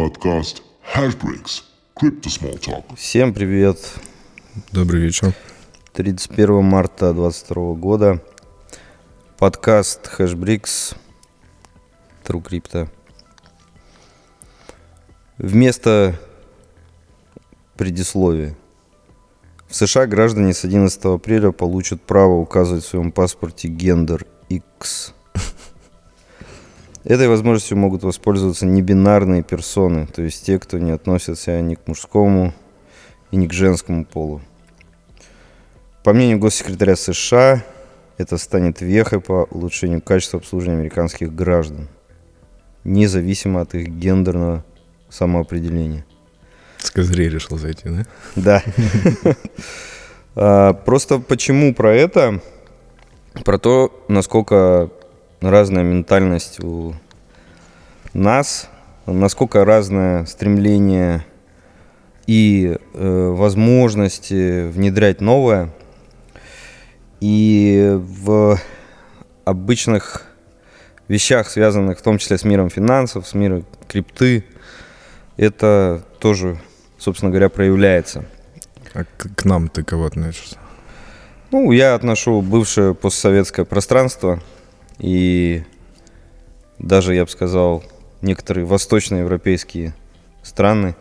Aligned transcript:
Подкаст 0.00 0.62
Hashbricks. 0.96 1.62
Crypto 1.94 2.30
Small 2.30 2.58
Talk. 2.58 2.96
Всем 2.96 3.34
привет. 3.34 3.76
Добрый 4.72 5.02
вечер. 5.02 5.34
31 5.92 6.64
марта 6.64 7.12
2022 7.12 7.74
года. 7.74 8.22
Подкаст 9.38 10.10
Hashbricks. 10.18 10.96
True 12.24 12.42
Crypto. 12.42 12.88
Вместо 15.36 16.18
предисловия. 17.76 18.56
В 19.68 19.76
США 19.76 20.06
граждане 20.06 20.54
с 20.54 20.64
11 20.64 21.04
апреля 21.04 21.52
получат 21.52 22.00
право 22.00 22.36
указывать 22.36 22.84
в 22.84 22.88
своем 22.88 23.12
паспорте 23.12 23.68
гендер 23.68 24.24
X. 24.48 25.12
Этой 27.04 27.28
возможностью 27.28 27.78
могут 27.78 28.02
воспользоваться 28.02 28.66
небинарные 28.66 29.42
персоны, 29.42 30.06
то 30.06 30.20
есть 30.20 30.44
те, 30.44 30.58
кто 30.58 30.78
не 30.78 30.90
относится 30.90 31.58
ни 31.62 31.74
к 31.74 31.86
мужскому 31.86 32.52
и 33.30 33.36
ни 33.36 33.46
к 33.46 33.52
женскому 33.54 34.04
полу. 34.04 34.42
По 36.04 36.12
мнению 36.12 36.38
госсекретаря 36.38 36.96
США, 36.96 37.64
это 38.18 38.36
станет 38.36 38.82
вехой 38.82 39.20
по 39.20 39.48
улучшению 39.50 40.02
качества 40.02 40.40
обслуживания 40.40 40.78
американских 40.78 41.34
граждан, 41.34 41.88
независимо 42.84 43.62
от 43.62 43.74
их 43.74 43.88
гендерного 43.88 44.62
самоопределения. 45.08 46.04
С 46.78 46.90
козырей 46.90 47.30
решил 47.30 47.58
зайти, 47.58 47.88
да? 47.88 48.04
Да. 48.36 48.62
А, 50.36 50.74
Просто 50.74 51.18
почему 51.18 51.74
про 51.74 51.92
это? 51.92 52.40
Про 53.44 53.58
то, 53.58 54.04
насколько 54.06 54.88
разная 55.40 55.82
ментальность 55.82 56.62
у 56.62 56.94
нас, 58.12 58.68
насколько 59.06 59.64
разное 59.64 60.26
стремление 60.26 61.24
и 62.26 62.76
э, 62.94 63.28
возможности 63.30 64.68
внедрять 64.70 65.20
новое. 65.20 65.70
И 67.20 67.98
в 67.98 68.58
обычных 69.44 70.26
вещах, 71.08 71.50
связанных 71.50 71.98
в 71.98 72.02
том 72.02 72.18
числе 72.18 72.38
с 72.38 72.44
миром 72.44 72.70
финансов, 72.70 73.26
с 73.26 73.34
миром 73.34 73.64
крипты, 73.88 74.44
это 75.36 76.04
тоже, 76.18 76.58
собственно 76.98 77.30
говоря, 77.30 77.48
проявляется. 77.48 78.24
А 78.94 79.04
к, 79.04 79.34
к 79.34 79.44
нам 79.44 79.68
ты 79.68 79.82
кого 79.82 80.06
относишься? 80.06 80.56
Ну, 81.50 81.72
я 81.72 81.94
отношу 81.94 82.42
бывшее 82.42 82.94
постсоветское 82.94 83.64
пространство 83.64 84.40
и 85.00 85.64
даже, 86.78 87.14
я 87.14 87.24
бы 87.24 87.30
сказал, 87.30 87.82
некоторые 88.22 88.66
восточноевропейские 88.66 89.94
страны 90.42 90.94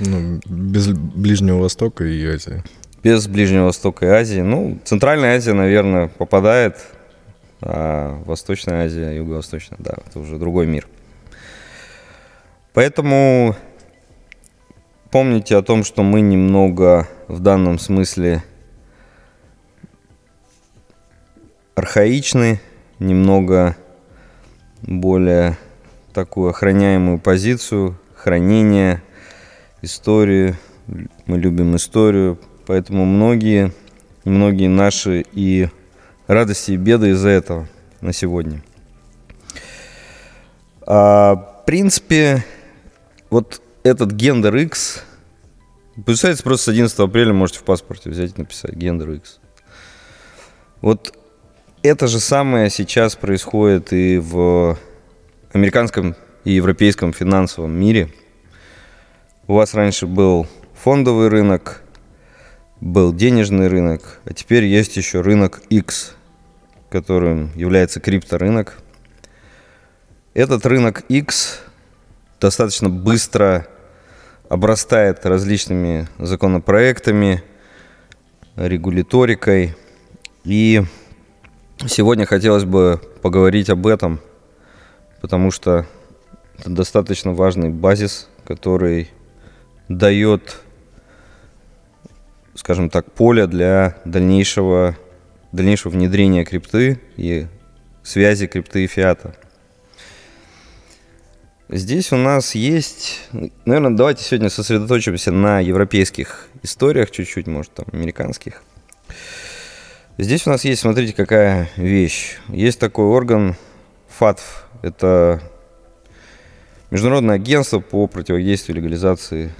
Ну, 0.00 0.40
без 0.46 0.88
Ближнего 0.88 1.58
Востока 1.58 2.04
и 2.04 2.26
Азии. 2.26 2.62
без 3.02 3.26
Ближнего 3.28 3.64
Востока 3.64 4.06
и 4.06 4.08
Азии. 4.08 4.40
Ну, 4.40 4.78
Центральная 4.84 5.36
Азия, 5.36 5.52
наверное, 5.52 6.08
попадает, 6.08 6.78
а 7.60 8.22
Восточная 8.24 8.86
Азия, 8.86 9.16
Юго-Восточная, 9.16 9.78
да, 9.78 9.94
это 10.06 10.18
уже 10.18 10.38
другой 10.38 10.66
мир. 10.66 10.86
Поэтому 12.72 13.56
помните 15.10 15.56
о 15.56 15.62
том, 15.62 15.84
что 15.84 16.02
мы 16.02 16.20
немного 16.20 17.08
в 17.28 17.40
данном 17.40 17.78
смысле 17.78 18.42
архаичны, 21.74 22.60
немного 23.00 23.76
более 24.82 25.58
такую 26.12 26.50
охраняемую 26.50 27.18
позицию 27.18 27.98
хранения 28.14 29.02
истории. 29.82 30.54
Мы 31.26 31.38
любим 31.38 31.74
историю, 31.76 32.38
поэтому 32.66 33.04
многие, 33.04 33.72
многие 34.24 34.68
наши 34.68 35.24
и 35.32 35.68
радости 36.26 36.72
и 36.72 36.76
беды 36.76 37.10
из-за 37.10 37.30
этого 37.30 37.68
на 38.00 38.12
сегодня. 38.12 38.62
А, 40.86 41.34
в 41.34 41.64
принципе, 41.64 42.44
вот 43.30 43.62
этот 43.82 44.12
гендер 44.12 44.54
X, 44.56 45.04
представьте, 46.04 46.42
просто 46.42 46.64
с 46.64 46.68
11 46.68 46.98
апреля 46.98 47.32
можете 47.32 47.60
в 47.60 47.62
паспорте 47.62 48.10
взять 48.10 48.36
и 48.36 48.40
написать 48.40 48.74
гендер 48.74 49.12
X. 49.12 49.38
Вот 50.80 51.14
это 51.82 52.08
же 52.08 52.20
самое 52.20 52.68
сейчас 52.70 53.16
происходит 53.16 53.92
и 53.92 54.18
в 54.18 54.78
американском 55.52 56.14
и 56.44 56.52
европейском 56.52 57.12
финансовом 57.12 57.72
мире. 57.72 58.10
У 59.46 59.54
вас 59.54 59.74
раньше 59.74 60.06
был 60.06 60.46
фондовый 60.74 61.28
рынок, 61.28 61.82
был 62.80 63.12
денежный 63.12 63.68
рынок, 63.68 64.20
а 64.24 64.34
теперь 64.34 64.64
есть 64.64 64.96
еще 64.96 65.22
рынок 65.22 65.62
X, 65.70 66.14
которым 66.90 67.50
является 67.54 68.00
крипторынок. 68.00 68.78
Этот 70.34 70.64
рынок 70.66 71.02
X 71.08 71.60
достаточно 72.40 72.88
быстро 72.88 73.66
обрастает 74.48 75.24
различными 75.26 76.08
законопроектами, 76.18 77.42
регуляторикой. 78.56 79.76
И 80.44 80.82
сегодня 81.86 82.26
хотелось 82.26 82.64
бы 82.64 83.00
поговорить 83.22 83.70
об 83.70 83.86
этом, 83.86 84.20
потому 85.20 85.50
что 85.50 85.86
это 86.58 86.70
достаточно 86.70 87.32
важный 87.32 87.70
базис, 87.70 88.28
который 88.44 89.10
дает, 89.88 90.60
скажем 92.54 92.90
так, 92.90 93.10
поле 93.12 93.46
для 93.46 93.96
дальнейшего, 94.04 94.96
дальнейшего 95.52 95.92
внедрения 95.92 96.44
крипты 96.44 97.00
и 97.16 97.46
связи 98.02 98.46
крипты 98.46 98.84
и 98.84 98.86
фиата. 98.86 99.34
Здесь 101.68 102.12
у 102.12 102.16
нас 102.16 102.56
есть, 102.56 103.28
наверное, 103.64 103.96
давайте 103.96 104.24
сегодня 104.24 104.50
сосредоточимся 104.50 105.30
на 105.30 105.60
европейских 105.60 106.48
историях 106.62 107.10
чуть-чуть, 107.12 107.46
может, 107.46 107.72
там, 107.72 107.86
американских. 107.92 108.62
Здесь 110.20 110.46
у 110.46 110.50
нас 110.50 110.66
есть, 110.66 110.82
смотрите, 110.82 111.14
какая 111.14 111.70
вещь. 111.76 112.36
Есть 112.48 112.78
такой 112.78 113.06
орган 113.06 113.56
ФАТФ, 114.18 114.66
это 114.82 115.40
Международное 116.90 117.36
агентство 117.36 117.80
по 117.80 118.06
противодействию 118.06 118.76
легализации 118.76 119.50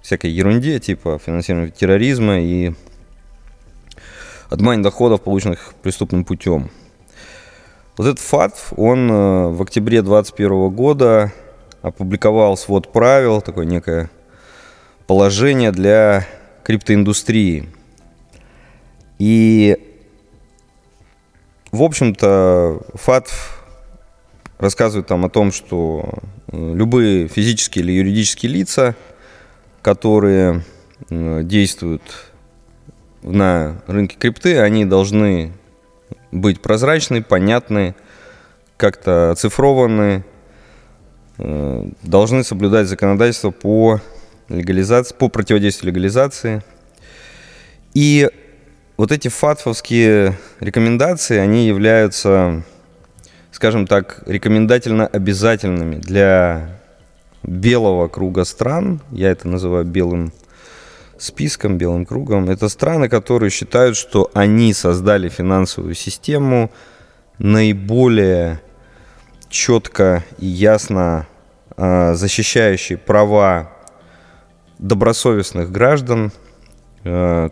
всякой 0.00 0.30
ерунде, 0.30 0.78
типа 0.78 1.18
финансирования 1.18 1.72
терроризма 1.72 2.38
и 2.38 2.72
отмани 4.48 4.80
доходов, 4.80 5.22
полученных 5.22 5.74
преступным 5.82 6.24
путем. 6.24 6.70
Вот 7.96 8.06
этот 8.06 8.20
ФАТФ, 8.20 8.74
он 8.76 9.10
э, 9.10 9.48
в 9.48 9.60
октябре 9.60 10.02
2021 10.02 10.70
года 10.70 11.32
опубликовал 11.82 12.56
свод 12.56 12.92
правил, 12.92 13.40
такое 13.40 13.66
некое 13.66 14.08
положение 15.08 15.72
для 15.72 16.28
криптоиндустрии. 16.62 17.70
И, 19.20 19.76
в 21.70 21.82
общем-то, 21.82 22.80
ФАТФ 22.94 23.62
рассказывает 24.56 25.08
там 25.08 25.26
о 25.26 25.28
том, 25.28 25.52
что 25.52 26.08
э, 26.46 26.72
любые 26.74 27.28
физические 27.28 27.84
или 27.84 27.92
юридические 27.92 28.50
лица, 28.50 28.96
которые 29.82 30.64
э, 31.10 31.42
действуют 31.42 32.00
на 33.22 33.82
рынке 33.86 34.16
крипты, 34.18 34.58
они 34.58 34.86
должны 34.86 35.52
быть 36.32 36.62
прозрачны, 36.62 37.22
понятны, 37.22 37.94
как-то 38.78 39.32
оцифрованы, 39.32 40.24
э, 41.36 41.90
должны 42.02 42.42
соблюдать 42.42 42.88
законодательство 42.88 43.50
по 43.50 44.00
легализации, 44.48 45.14
по 45.14 45.28
противодействию 45.28 45.92
легализации. 45.92 46.62
И 47.92 48.26
вот 49.00 49.12
эти 49.12 49.28
фатфовские 49.28 50.36
рекомендации, 50.60 51.38
они 51.38 51.66
являются, 51.66 52.64
скажем 53.50 53.86
так, 53.86 54.22
рекомендательно 54.26 55.06
обязательными 55.06 55.94
для 55.94 56.78
белого 57.42 58.08
круга 58.08 58.44
стран. 58.44 59.00
Я 59.10 59.30
это 59.30 59.48
называю 59.48 59.86
белым 59.86 60.34
списком, 61.16 61.78
белым 61.78 62.04
кругом. 62.04 62.50
Это 62.50 62.68
страны, 62.68 63.08
которые 63.08 63.48
считают, 63.48 63.96
что 63.96 64.30
они 64.34 64.74
создали 64.74 65.30
финансовую 65.30 65.94
систему 65.94 66.70
наиболее 67.38 68.60
четко 69.48 70.24
и 70.36 70.44
ясно 70.44 71.26
э, 71.78 72.12
защищающие 72.12 72.98
права 72.98 73.72
добросовестных 74.78 75.72
граждан, 75.72 76.32
э, 77.04 77.48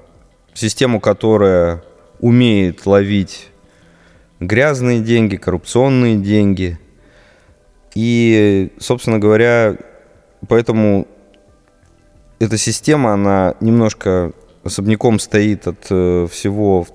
систему, 0.58 1.00
которая 1.00 1.82
умеет 2.20 2.86
ловить 2.86 3.48
грязные 4.40 5.00
деньги, 5.00 5.36
коррупционные 5.36 6.16
деньги 6.16 6.78
И, 7.94 8.72
собственно 8.78 9.18
говоря, 9.18 9.76
поэтому 10.46 11.08
эта 12.38 12.56
система, 12.56 13.14
она 13.14 13.54
немножко 13.60 14.32
особняком 14.62 15.18
стоит 15.18 15.66
от 15.66 15.86
э, 15.90 16.26
всего 16.30 16.86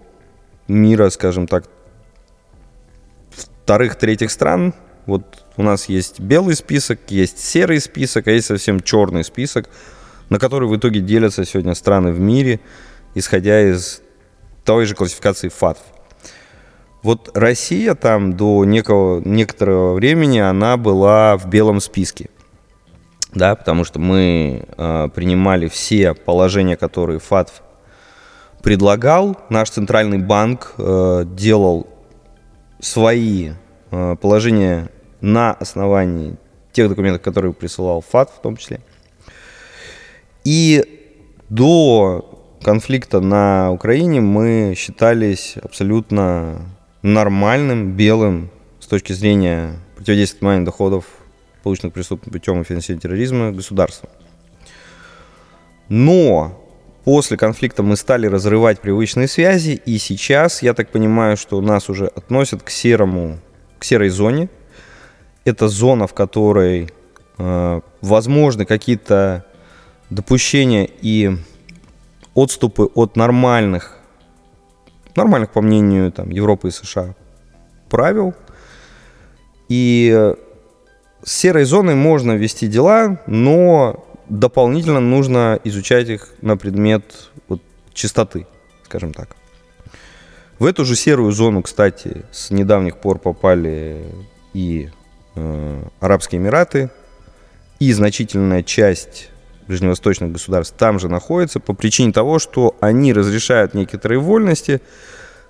мира, 0.68 1.10
скажем 1.10 1.48
так, 1.48 1.66
вторых, 3.64 3.96
третьих 3.96 4.32
стран. 4.32 4.74
Вот 5.06 5.46
у 5.58 5.64
нас 5.64 5.90
есть 5.90 6.20
белый 6.20 6.56
список, 6.56 7.00
есть 7.10 7.40
серый 7.40 7.82
список, 7.82 8.28
а 8.28 8.32
есть 8.32 8.48
совсем 8.48 8.80
черный 8.80 9.24
список, 9.24 9.70
на 10.30 10.40
который 10.40 10.70
в 10.70 10.78
итоге 10.78 11.02
делятся 11.02 11.46
сегодня 11.46 11.74
страны 11.74 12.14
в 12.14 12.20
мире, 12.20 12.62
исходя 13.16 13.62
из 13.62 14.02
той 14.64 14.86
же 14.86 14.96
классификации 14.96 15.50
ФАТФ. 15.50 15.82
Вот 17.02 17.32
Россия 17.34 17.96
там 17.96 18.34
до 18.34 18.64
некого, 18.64 19.20
некоторого 19.20 19.94
времени, 19.94 20.40
она 20.40 20.78
была 20.78 21.38
в 21.38 21.48
белом 21.48 21.82
списке. 21.82 22.30
Да, 23.34 23.56
потому 23.56 23.84
что 23.84 24.00
мы 24.00 24.66
э, 24.78 25.10
принимали 25.14 25.68
все 25.68 26.14
положения, 26.14 26.78
которые 26.78 27.20
ФАТФ 27.20 27.62
предлагал. 28.62 29.38
Наш 29.50 29.72
центральный 29.72 30.20
банк 30.20 30.76
э, 30.78 31.24
делал 31.26 31.88
свои 32.80 33.52
э, 33.92 34.16
положения 34.22 34.90
на 35.20 35.52
основании 35.52 36.38
тех 36.72 36.90
документов, 36.90 37.22
которые 37.22 37.54
присылал 37.54 38.02
ФАТ 38.02 38.30
в 38.30 38.42
том 38.42 38.56
числе. 38.56 38.80
И 40.44 41.10
до 41.50 42.33
конфликта 42.64 43.20
на 43.20 43.72
Украине 43.72 44.22
мы 44.22 44.74
считались 44.76 45.56
абсолютно 45.62 46.62
нормальным, 47.04 47.92
белым 47.92 48.50
с 48.80 48.88
точки 48.88 49.14
зрения 49.14 49.76
противодействия 49.96 50.38
отмывания 50.38 50.66
доходов, 50.66 51.06
полученных 51.62 51.94
преступным 51.94 52.34
путем 52.34 52.62
и 52.62 52.64
финансирования 52.64 53.02
терроризма 53.02 53.52
государством. 53.52 54.10
Но 55.90 56.60
после 57.04 57.38
конфликта 57.38 57.84
мы 57.84 57.98
стали 57.98 58.28
разрывать 58.28 58.80
привычные 58.80 59.28
связи, 59.28 59.80
и 59.86 59.98
сейчас, 59.98 60.64
я 60.64 60.74
так 60.74 60.90
понимаю, 60.90 61.38
что 61.38 61.62
нас 61.62 61.90
уже 61.90 62.08
относят 62.08 62.64
к 62.64 62.70
серому, 62.70 63.40
к 63.78 63.84
серой 63.84 64.10
зоне. 64.10 64.50
Это 65.46 65.68
зона, 65.68 66.08
в 66.08 66.14
которой 66.14 66.90
э, 67.38 67.82
возможны 68.02 68.66
какие-то 68.66 69.46
допущения 70.10 70.88
и 71.02 71.38
отступы 72.36 72.90
от 72.96 73.16
нормальных, 73.16 73.98
нормальных, 75.16 75.52
по 75.52 75.62
мнению 75.62 76.12
там, 76.12 76.30
Европы 76.30 76.70
и 76.70 76.72
США, 76.72 77.16
правил. 77.90 78.34
И 79.70 80.34
с 81.24 81.32
серой 81.32 81.64
зоной 81.64 81.96
можно 81.96 82.34
вести 82.34 82.68
дела, 82.68 83.20
но 83.28 84.06
дополнительно 84.30 85.00
нужно 85.00 85.60
изучать 85.64 86.10
их 86.10 86.34
на 86.42 86.58
предмет 86.58 87.04
вот, 87.48 87.62
чистоты, 87.94 88.48
скажем 88.86 89.14
так. 89.14 89.36
В 90.60 90.66
эту 90.66 90.86
же 90.86 90.96
серую 90.96 91.32
зону, 91.32 91.62
кстати, 91.62 92.24
с 92.32 92.52
недавних 92.52 92.98
пор 92.98 93.20
попали 93.20 94.06
и 94.54 94.90
э, 95.36 95.84
Арабские 96.00 96.40
Эмираты, 96.40 96.90
и 97.80 97.92
значительная 97.92 98.64
часть 98.64 99.30
ближневосточных 99.68 100.32
государств 100.32 100.76
там 100.78 101.00
же 101.00 101.10
находится 101.10 101.60
по 101.60 101.74
причине 101.74 102.12
того, 102.12 102.40
что 102.40 102.76
они 102.80 103.14
разрешают 103.14 103.74
некоторые 103.74 104.20
вольности, 104.20 104.82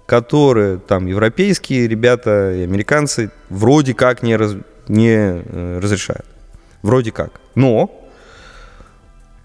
которые 0.05 0.79
там 0.79 1.07
европейские 1.07 1.87
ребята 1.87 2.53
и 2.53 2.61
американцы 2.61 3.31
вроде 3.49 3.93
как 3.93 4.23
не, 4.23 4.35
раз, 4.35 4.55
не 4.87 5.15
э, 5.15 5.79
разрешают. 5.81 6.25
Вроде 6.81 7.11
как. 7.11 7.39
Но 7.55 7.91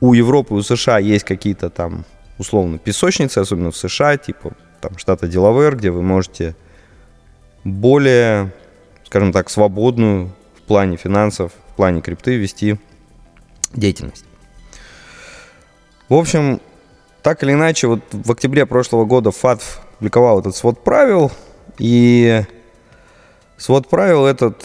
у 0.00 0.12
Европы, 0.12 0.54
у 0.54 0.62
США 0.62 0.98
есть 0.98 1.24
какие-то 1.24 1.70
там 1.70 2.04
условно 2.38 2.78
песочницы, 2.78 3.38
особенно 3.38 3.70
в 3.70 3.76
США, 3.76 4.16
типа 4.16 4.52
там 4.80 4.96
штата 4.98 5.26
Делавер, 5.26 5.76
где 5.76 5.90
вы 5.90 6.02
можете 6.02 6.54
более, 7.64 8.52
скажем 9.06 9.32
так, 9.32 9.50
свободную 9.50 10.32
в 10.56 10.62
плане 10.62 10.96
финансов, 10.96 11.52
в 11.72 11.76
плане 11.76 12.00
крипты 12.00 12.36
вести 12.36 12.78
деятельность. 13.74 14.24
В 16.08 16.14
общем, 16.14 16.60
так 17.22 17.43
или 17.43 17.52
иначе, 17.52 17.87
вот 17.87 18.00
в 18.12 18.32
октябре 18.32 18.64
прошлого 18.64 19.05
года 19.05 19.31
ФАТФ 19.31 19.81
публиковал 19.99 20.40
этот 20.40 20.56
свод 20.56 20.82
правил, 20.82 21.31
и 21.78 22.43
свод 23.58 23.88
правил 23.88 24.25
этот, 24.25 24.64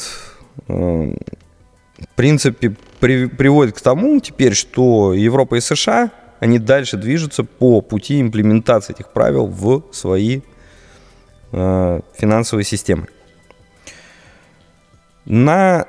э, 0.70 0.74
в 0.74 2.08
принципе, 2.16 2.76
при, 3.00 3.26
приводит 3.26 3.76
к 3.76 3.82
тому 3.82 4.20
теперь, 4.22 4.54
что 4.54 5.14
Европа 5.14 5.56
и 5.56 5.60
США, 5.60 6.12
они 6.40 6.60
дальше 6.60 6.96
движутся 6.96 7.44
по 7.44 7.82
пути 7.82 8.22
имплементации 8.22 8.94
этих 8.94 9.10
правил 9.10 9.48
в 9.48 9.84
свои 9.92 10.42
э, 11.52 12.02
финансовые 12.16 12.64
системы. 12.64 13.08
На 15.26 15.88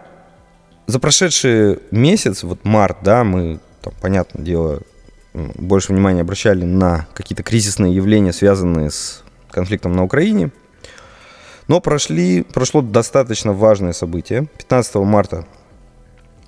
за 0.86 0.98
прошедший 0.98 1.78
месяц, 1.90 2.42
вот 2.42 2.64
март, 2.64 2.98
да, 3.02 3.24
мы, 3.24 3.60
там, 3.80 3.92
понятное 4.00 4.44
дело, 4.44 4.82
больше 5.34 5.92
внимания 5.92 6.22
обращали 6.22 6.64
на 6.64 7.06
какие-то 7.12 7.42
кризисные 7.42 7.94
явления, 7.94 8.32
связанные 8.32 8.90
с 8.90 9.24
конфликтом 9.50 9.92
на 9.92 10.04
Украине. 10.04 10.50
Но 11.66 11.80
прошли, 11.80 12.42
прошло 12.42 12.82
достаточно 12.82 13.52
важное 13.52 13.92
событие. 13.92 14.46
15 14.58 14.94
марта 14.96 15.46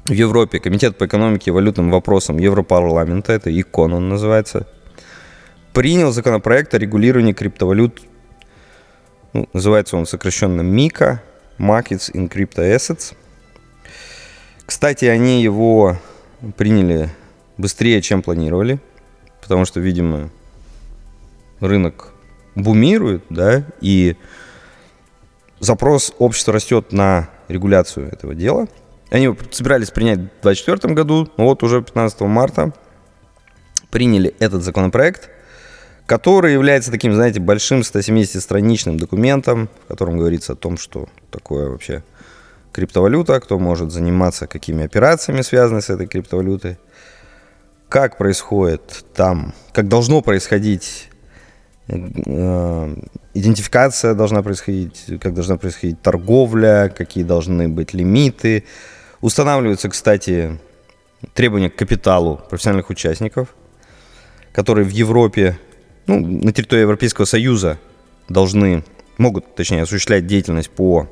в 0.05 0.13
Европе 0.13 0.61
Комитет 0.61 0.97
по 0.97 1.07
экономике 1.07 1.51
и 1.51 1.53
валютным 1.53 1.91
вопросам 1.91 2.39
Европарламента, 2.39 3.33
это 3.33 3.51
ИКОН 3.51 3.95
он 3.95 4.09
называется, 4.09 4.69
принял 5.73 6.13
законопроект 6.13 6.75
о 6.75 6.79
регулировании 6.79 7.33
криптовалют, 7.33 8.03
ну, 9.33 9.49
называется 9.53 9.97
он 9.97 10.07
сокращенно 10.07 10.61
МИКА, 10.61 11.23
Markets 11.59 12.13
in 12.13 12.31
Crypto 12.31 12.63
Assets. 12.63 13.15
Кстати, 14.65 15.07
они 15.07 15.43
его 15.43 15.97
приняли 16.57 17.11
быстрее, 17.59 18.03
чем 18.03 18.23
планировали, 18.23 18.81
потому 19.41 19.65
что, 19.65 19.81
видимо, 19.81 20.31
рынок 21.61 22.13
бумирует, 22.55 23.25
да, 23.31 23.65
и 23.81 24.17
запрос 25.61 26.13
общества 26.19 26.55
растет 26.55 26.93
на 26.93 27.29
регуляцию 27.49 28.09
этого 28.09 28.35
дела– 28.35 28.69
они 29.11 29.35
собирались 29.51 29.91
принять 29.91 30.19
в 30.19 30.43
2024 30.43 30.95
году, 30.95 31.29
но 31.37 31.45
вот 31.45 31.63
уже 31.63 31.83
15 31.83 32.21
марта. 32.23 32.73
Приняли 33.91 34.35
этот 34.41 34.63
законопроект, 34.63 35.31
который 36.07 36.53
является 36.53 36.91
таким, 36.91 37.15
знаете, 37.15 37.41
большим 37.41 37.81
170-страничным 37.81 38.99
документом, 38.99 39.69
в 39.85 39.89
котором 39.89 40.19
говорится 40.19 40.55
о 40.55 40.57
том, 40.57 40.77
что 40.77 41.09
такое 41.31 41.69
вообще 41.69 42.03
криптовалюта, 42.73 43.41
кто 43.41 43.59
может 43.59 43.93
заниматься 43.93 44.47
какими 44.47 44.85
операциями, 44.85 45.43
связанными 45.43 45.81
с 45.81 45.89
этой 45.89 46.07
криптовалютой, 46.07 46.79
как 47.89 48.19
происходит 48.19 49.05
там, 49.15 49.55
как 49.73 49.89
должно 49.89 50.23
происходить 50.23 51.09
э, 51.89 52.97
идентификация 53.35 54.15
должна 54.15 54.43
происходить, 54.43 55.05
как 55.21 55.35
должна 55.35 55.57
происходить 55.57 56.03
торговля, 56.03 56.93
какие 56.95 57.25
должны 57.25 57.69
быть 57.69 57.95
лимиты, 57.95 58.65
Устанавливаются, 59.21 59.89
кстати, 59.89 60.59
требования 61.35 61.71
к 61.71 61.77
капиталу 61.77 62.41
профессиональных 62.51 62.91
участников, 62.91 63.55
которые 64.53 64.85
в 64.85 64.91
Европе, 64.91 65.59
ну, 66.07 66.21
на 66.21 66.53
территории 66.53 66.83
Европейского 66.83 67.25
Союза 67.25 67.79
должны, 68.29 68.85
могут, 69.17 69.55
точнее, 69.55 69.83
осуществлять 69.83 70.27
деятельность 70.27 70.71
по 70.71 71.09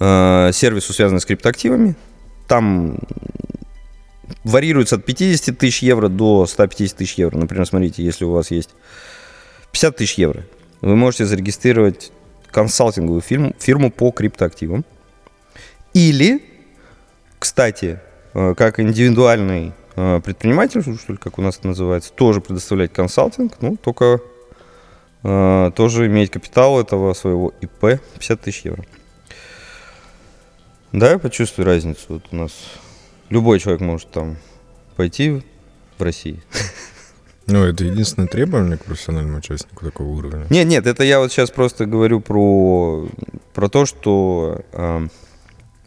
э, 0.00 0.50
сервису, 0.52 0.92
связанному 0.92 1.20
с 1.20 1.24
криптоактивами. 1.24 1.94
Там 2.48 2.98
варьируется 4.44 4.96
от 4.96 5.04
50 5.04 5.58
тысяч 5.58 5.82
евро 5.82 6.08
до 6.08 6.46
150 6.46 6.96
тысяч 6.96 7.14
евро. 7.14 7.36
Например, 7.36 7.66
смотрите, 7.66 8.02
если 8.02 8.24
у 8.24 8.32
вас 8.32 8.50
есть 8.50 8.70
50 9.72 9.96
тысяч 9.96 10.14
евро, 10.14 10.44
вы 10.80 10.96
можете 10.96 11.24
зарегистрировать 11.26 12.12
консалтинговую 12.50 13.20
фирму, 13.20 13.54
фирму 13.58 13.90
по 13.90 14.10
криптоактивам– 14.10 14.84
или, 15.94 16.42
кстати, 17.38 18.00
э, 18.34 18.54
как 18.56 18.78
индивидуальный 18.78 19.72
э, 19.96 20.20
предприниматель, 20.24 20.82
что 20.82 21.12
ли, 21.12 21.18
как 21.18 21.38
у 21.38 21.42
нас 21.42 21.58
это 21.58 21.68
называется, 21.68 22.12
тоже 22.12 22.40
предоставлять 22.40 22.92
консалтинг, 22.92 23.54
ну, 23.60 23.76
только 23.76 24.20
э, 25.24 25.70
тоже 25.74 26.06
иметь 26.06 26.30
капитал 26.30 26.80
этого 26.80 27.14
своего 27.14 27.52
ИП 27.60 28.00
50 28.14 28.40
тысяч 28.40 28.64
евро. 28.64 28.84
Да, 30.92 31.10
я 31.10 31.18
почувствую 31.18 31.66
разницу. 31.66 32.00
Вот 32.08 32.24
у 32.30 32.36
нас 32.36 32.52
любой 33.30 33.58
человек 33.60 33.80
может 33.80 34.10
там 34.10 34.36
пойти 34.96 35.42
в 35.98 36.02
России. 36.02 36.42
Ну, 37.50 37.64
это 37.64 37.82
единственное 37.84 38.28
требование 38.28 38.76
к 38.76 38.84
профессиональному 38.84 39.38
участнику 39.38 39.82
такого 39.82 40.08
уровня. 40.08 40.46
Нет, 40.50 40.68
нет, 40.68 40.86
это 40.86 41.02
я 41.02 41.18
вот 41.18 41.32
сейчас 41.32 41.50
просто 41.50 41.86
говорю 41.86 42.20
про, 42.20 43.08
про 43.54 43.68
то, 43.70 43.86
что 43.86 44.60
э, 44.70 45.08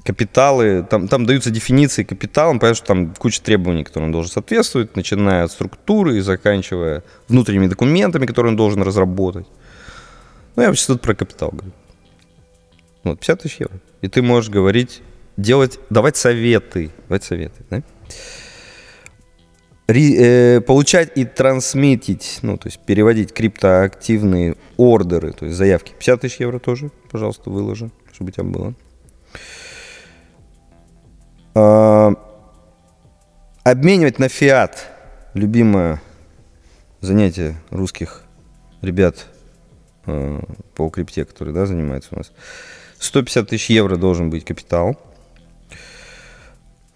капиталы, 0.03 0.83
там, 0.89 1.07
там 1.07 1.27
даются 1.27 1.51
дефиниции 1.51 2.03
капиталом, 2.03 2.59
понятно, 2.59 2.77
что 2.77 2.87
там 2.87 3.13
куча 3.13 3.43
требований, 3.43 3.83
которым 3.83 4.07
он 4.07 4.11
должен 4.11 4.31
соответствовать, 4.31 4.95
начиная 4.95 5.43
от 5.43 5.51
структуры 5.51 6.17
и 6.17 6.21
заканчивая 6.21 7.03
внутренними 7.27 7.67
документами, 7.67 8.25
которые 8.25 8.51
он 8.51 8.57
должен 8.57 8.81
разработать. 8.81 9.45
Ну, 10.55 10.63
я 10.63 10.69
вообще 10.69 10.87
тут 10.87 11.01
про 11.01 11.13
капитал 11.13 11.49
говорю. 11.51 11.73
Вот, 13.03 13.19
50 13.19 13.41
тысяч 13.41 13.59
евро. 13.59 13.79
И 14.01 14.07
ты 14.07 14.21
можешь 14.23 14.49
говорить, 14.49 15.01
делать, 15.41 15.79
давать 15.89 16.17
советы, 16.17 16.91
давать 17.07 17.23
советы, 17.23 17.63
да? 17.69 17.83
Ри- 19.87 20.15
э, 20.17 20.61
получать 20.61 21.11
и 21.15 21.25
трансмитить, 21.25 22.39
ну, 22.43 22.57
то 22.57 22.67
есть 22.67 22.79
переводить 22.79 23.33
криптоактивные 23.33 24.55
ордеры, 24.77 25.33
то 25.33 25.45
есть 25.45 25.57
заявки. 25.57 25.93
50 25.97 26.21
тысяч 26.21 26.39
евро 26.39 26.59
тоже, 26.59 26.91
пожалуйста, 27.11 27.49
выложи, 27.49 27.91
чтобы 28.13 28.29
у 28.29 28.31
тебя 28.31 28.43
было. 28.45 28.73
А, 31.53 32.13
обменивать 33.63 34.19
на 34.19 34.29
фиат. 34.29 34.87
Любимое 35.33 36.01
занятие 36.99 37.55
русских 37.69 38.23
ребят 38.81 39.27
э, 40.05 40.41
по 40.75 40.89
крипте, 40.89 41.25
которые 41.25 41.53
да, 41.53 41.65
занимаются 41.65 42.09
у 42.11 42.17
нас. 42.17 42.31
150 42.99 43.49
тысяч 43.49 43.69
евро 43.69 43.95
должен 43.95 44.29
быть 44.29 44.45
капитал. 44.45 44.97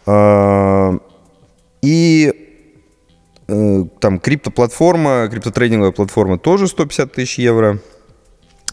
А, 0.05 0.97
И 1.81 2.33
э, 3.47 3.83
там 3.99 4.19
криптоплатформа, 4.19 5.27
криптотрейдинговая 5.29 5.91
платформа 5.91 6.37
тоже 6.37 6.67
150 6.67 7.11
тысяч 7.11 7.39
евро. 7.39 7.79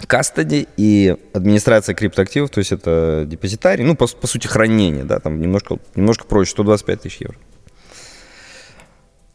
Кастади 0.06 0.66
и 0.76 1.16
администрация 1.32 1.94
криптоактивов, 1.94 2.50
то 2.50 2.58
есть 2.58 2.72
это 2.72 3.24
депозитарий, 3.26 3.84
ну, 3.84 3.94
по, 3.94 4.06
по 4.06 4.26
сути, 4.26 4.48
хранение, 4.48 5.04
да, 5.04 5.20
там 5.20 5.40
немножко, 5.40 5.78
немножко 5.94 6.24
проще, 6.24 6.50
125 6.50 7.02
тысяч 7.02 7.20
евро. 7.20 7.36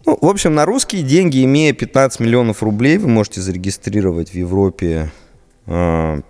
Ну, 0.05 0.17
в 0.21 0.27
общем, 0.27 0.55
на 0.55 0.65
русские 0.65 1.03
деньги, 1.03 1.43
имея 1.43 1.73
15 1.73 2.19
миллионов 2.19 2.63
рублей, 2.63 2.97
вы 2.97 3.07
можете 3.07 3.41
зарегистрировать 3.41 4.31
в 4.31 4.35
Европе, 4.35 5.11
э, 5.67 6.21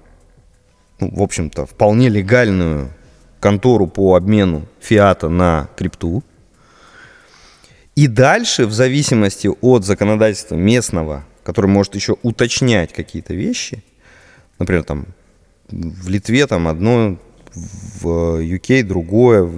ну, 0.99 1.15
в 1.15 1.21
общем-то, 1.21 1.65
вполне 1.65 2.09
легальную 2.09 2.91
контору 3.39 3.87
по 3.87 4.15
обмену 4.15 4.65
фиата 4.79 5.29
на 5.29 5.69
крипту. 5.75 6.23
И 7.95 8.07
дальше, 8.07 8.65
в 8.65 8.73
зависимости 8.73 9.49
от 9.61 9.85
законодательства 9.85 10.55
местного, 10.55 11.25
который 11.43 11.67
может 11.67 11.95
еще 11.95 12.17
уточнять 12.21 12.93
какие-то 12.93 13.33
вещи, 13.33 13.83
например, 14.59 14.83
там 14.83 15.07
в 15.69 16.07
Литве 16.07 16.45
там 16.47 16.67
одно, 16.67 17.17
в 17.55 18.41
UK 18.41 18.83
другое, 18.83 19.49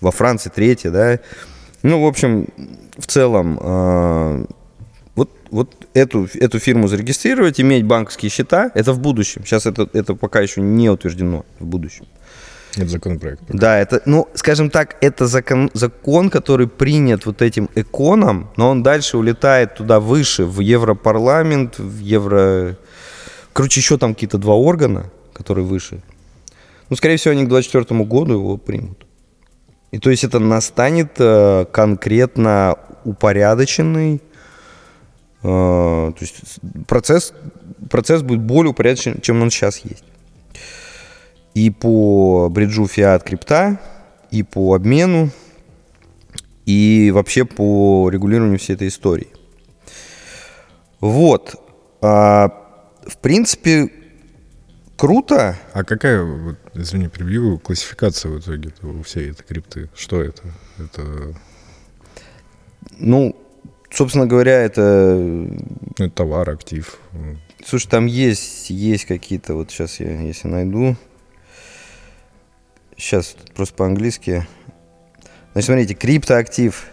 во 0.00 0.10
Франции 0.10 0.50
третье, 0.50 0.90
да. 0.90 1.18
Ну, 1.82 2.02
в 2.02 2.06
общем, 2.06 2.46
в 2.96 3.06
целом, 3.06 3.58
э, 3.60 4.44
вот, 5.14 5.30
вот 5.50 5.86
эту, 5.94 6.28
эту 6.34 6.58
фирму 6.58 6.88
зарегистрировать, 6.88 7.60
иметь 7.60 7.84
банковские 7.84 8.30
счета, 8.30 8.70
это 8.74 8.92
в 8.92 9.00
будущем. 9.00 9.44
Сейчас 9.44 9.66
это, 9.66 9.88
это 9.92 10.14
пока 10.14 10.40
еще 10.40 10.60
не 10.60 10.88
утверждено 10.88 11.44
в 11.58 11.66
будущем. 11.66 12.06
Это 12.82 12.90
законопроект. 12.90 13.42
Да, 13.48 13.78
это, 13.78 14.02
ну, 14.06 14.28
скажем 14.34 14.70
так, 14.70 14.96
это 15.00 15.26
закон, 15.26 15.70
закон, 15.74 16.30
который 16.30 16.68
принят 16.68 17.26
вот 17.26 17.42
этим 17.42 17.68
эконом, 17.74 18.50
но 18.56 18.70
он 18.70 18.82
дальше 18.82 19.18
улетает 19.18 19.74
туда 19.74 20.00
выше, 20.00 20.44
в 20.44 20.60
Европарламент, 20.60 21.78
в 21.78 21.98
Евро... 21.98 22.76
Короче, 23.52 23.80
еще 23.80 23.98
там 23.98 24.14
какие-то 24.14 24.38
два 24.38 24.54
органа, 24.54 25.10
которые 25.32 25.64
выше. 25.64 26.02
Ну, 26.90 26.96
скорее 26.96 27.16
всего, 27.16 27.32
они 27.32 27.44
к 27.44 27.48
2024 27.48 28.04
году 28.04 28.34
его 28.34 28.56
примут. 28.56 29.04
И 29.90 29.98
то 29.98 30.10
есть 30.10 30.24
это 30.24 30.38
настанет 30.38 31.12
э, 31.18 31.64
конкретно 31.72 32.76
упорядоченный, 33.04 34.22
э, 35.42 35.46
то 35.46 36.16
есть 36.20 36.60
процесс, 36.86 37.32
процесс 37.90 38.22
будет 38.22 38.40
более 38.40 38.70
упорядочен, 38.70 39.20
чем 39.22 39.42
он 39.42 39.50
сейчас 39.50 39.78
есть 39.78 40.04
и 41.58 41.70
по 41.70 42.48
бриджу 42.50 42.86
фиат 42.86 43.24
крипта, 43.24 43.80
и 44.30 44.44
по 44.44 44.74
обмену, 44.74 45.30
и 46.66 47.10
вообще 47.12 47.44
по 47.44 48.08
регулированию 48.10 48.60
всей 48.60 48.74
этой 48.74 48.86
истории. 48.86 49.26
Вот. 51.00 51.56
А, 52.00 52.48
в 53.04 53.18
принципе, 53.18 53.90
круто. 54.96 55.56
А 55.72 55.82
какая, 55.82 56.22
вот, 56.22 56.58
извини, 56.74 57.08
перебью, 57.08 57.58
классификация 57.58 58.30
в 58.30 58.38
итоге 58.38 58.72
у 58.82 59.02
всей 59.02 59.32
этой 59.32 59.42
крипты? 59.42 59.90
Что 59.96 60.22
это? 60.22 60.42
Это, 60.78 61.34
Ну, 63.00 63.34
собственно 63.90 64.26
говоря, 64.26 64.62
это... 64.62 65.48
это 65.96 66.10
товар, 66.10 66.50
актив. 66.50 67.00
Слушай, 67.66 67.88
там 67.88 68.06
есть, 68.06 68.70
есть 68.70 69.06
какие-то... 69.06 69.54
Вот 69.54 69.72
сейчас 69.72 69.98
я, 69.98 70.20
если 70.20 70.46
найду... 70.46 70.96
Сейчас 72.98 73.36
просто 73.54 73.74
по-английски. 73.76 74.46
Значит, 75.52 75.66
смотрите, 75.66 75.94
криптоактив. 75.94 76.86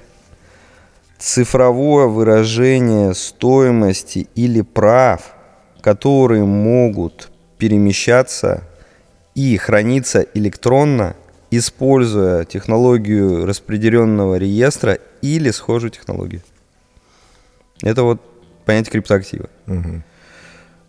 Цифровое 1.18 2.08
выражение 2.08 3.14
стоимости 3.16 4.28
или 4.36 4.62
прав, 4.62 5.34
которые 5.82 6.46
могут 6.46 7.32
перемещаться 7.58 8.64
и 9.34 9.58
храниться 9.58 10.26
электронно, 10.36 11.16
используя 11.50 12.46
технологию 12.46 13.46
распределенного 13.46 14.36
реестра 14.36 15.00
или 15.22 15.50
схожую 15.50 15.90
технологию. 15.90 16.42
Это 17.82 18.04
вот 18.04 18.22
понятие 18.66 18.92
криптоактива. 18.92 19.50
мгм. 19.66 20.04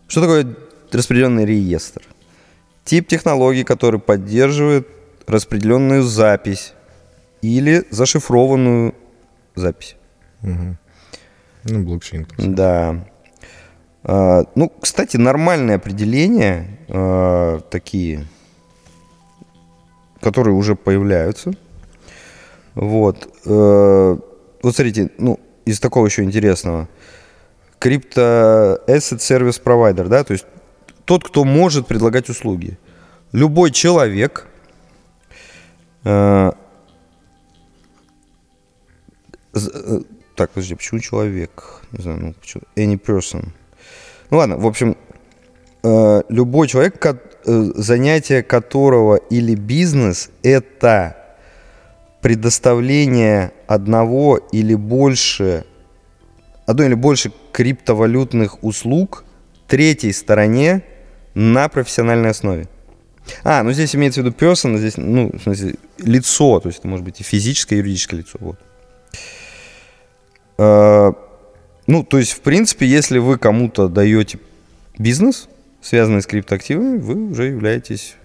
Что 0.07 0.21
такое 0.21 0.55
распределенный 0.91 1.45
реестр? 1.45 2.03
Тип 2.85 3.07
технологии, 3.07 3.63
который 3.63 3.99
поддерживает 3.99 4.87
распределенную 5.27 6.03
запись 6.03 6.73
или 7.41 7.85
зашифрованную 7.91 8.95
запись. 9.55 9.95
Мгм. 10.41 10.77
Ну, 11.65 11.83
блокчейн. 11.83 12.27
Да. 12.37 13.05
А, 14.03 14.43
ну, 14.55 14.71
кстати, 14.81 15.17
нормальные 15.17 15.75
определения 15.75 16.79
а, 16.87 17.59
такие, 17.69 18.25
которые 20.21 20.55
уже 20.55 20.75
появляются. 20.75 21.53
Вот. 22.73 23.27
Э, 23.45 24.17
вот 24.61 24.75
смотрите, 24.75 25.09
ну, 25.17 25.39
из 25.65 25.79
такого 25.79 26.05
еще 26.05 26.23
интересного. 26.23 26.87
Крипто 27.79 28.79
Asset 28.87 29.17
Service 29.17 29.61
Provider, 29.61 30.07
да, 30.07 30.23
то 30.23 30.33
есть 30.33 30.45
тот, 31.05 31.23
кто 31.23 31.43
может 31.43 31.87
предлагать 31.87 32.29
услуги. 32.29 32.77
Любой 33.31 33.71
человек, 33.71 34.47
э, 36.07 36.51
э, 39.53 39.99
так, 40.35 40.51
подожди, 40.51 40.75
почему 40.75 40.99
человек? 40.99 41.81
Не 41.91 42.03
знаю, 42.03 42.19
ну, 42.19 42.33
почему? 42.33 42.63
Any 42.75 42.99
person. 42.99 43.49
Ну 44.29 44.37
ладно, 44.37 44.57
в 44.57 44.65
общем, 44.65 44.95
э, 45.83 46.21
любой 46.29 46.67
человек, 46.67 47.03
занятие 47.45 48.43
которого 48.43 49.15
или 49.15 49.55
бизнес– 49.55 50.29
это 50.43 51.15
предоставление 52.21 53.53
одного 53.67 54.37
или 54.51 54.75
больше, 54.75 55.65
одной 56.65 56.87
или 56.87 56.93
больше 56.93 57.31
криптовалютных 57.53 58.63
услуг 58.63 59.23
третьей 59.67 60.11
стороне 60.11 60.83
на 61.33 61.69
профессиональной 61.69 62.31
основе. 62.31 62.67
А, 63.43 63.63
ну 63.63 63.71
здесь 63.71 63.95
имеется 63.95 64.21
в 64.21 64.25
виду 64.25 64.35
person, 64.35 64.77
здесь, 64.77 64.97
ну, 64.97 65.31
в 65.31 65.41
смысле, 65.41 65.75
лицо, 65.99 66.59
то 66.59 66.69
есть 66.69 66.79
это 66.79 66.87
может 66.87 67.05
быть 67.05 67.21
и 67.21 67.23
физическое, 67.23 67.75
и 67.75 67.79
юридическое 67.79 68.19
лицо, 68.19 68.37
вот. 68.39 68.59
Э, 70.57 71.13
Ну, 71.87 72.03
то 72.03 72.17
есть, 72.17 72.33
в 72.33 72.41
принципе, 72.41 72.85
если 72.85 73.17
вы 73.17 73.37
кому-то 73.37 73.87
даете 73.87 74.39
бизнес, 74.97 75.47
связанный 75.81 76.21
с 76.21 76.25
криптоактивами, 76.25 76.97
вы 76.97 77.29
уже 77.31 77.45
являетесь 77.45 78.15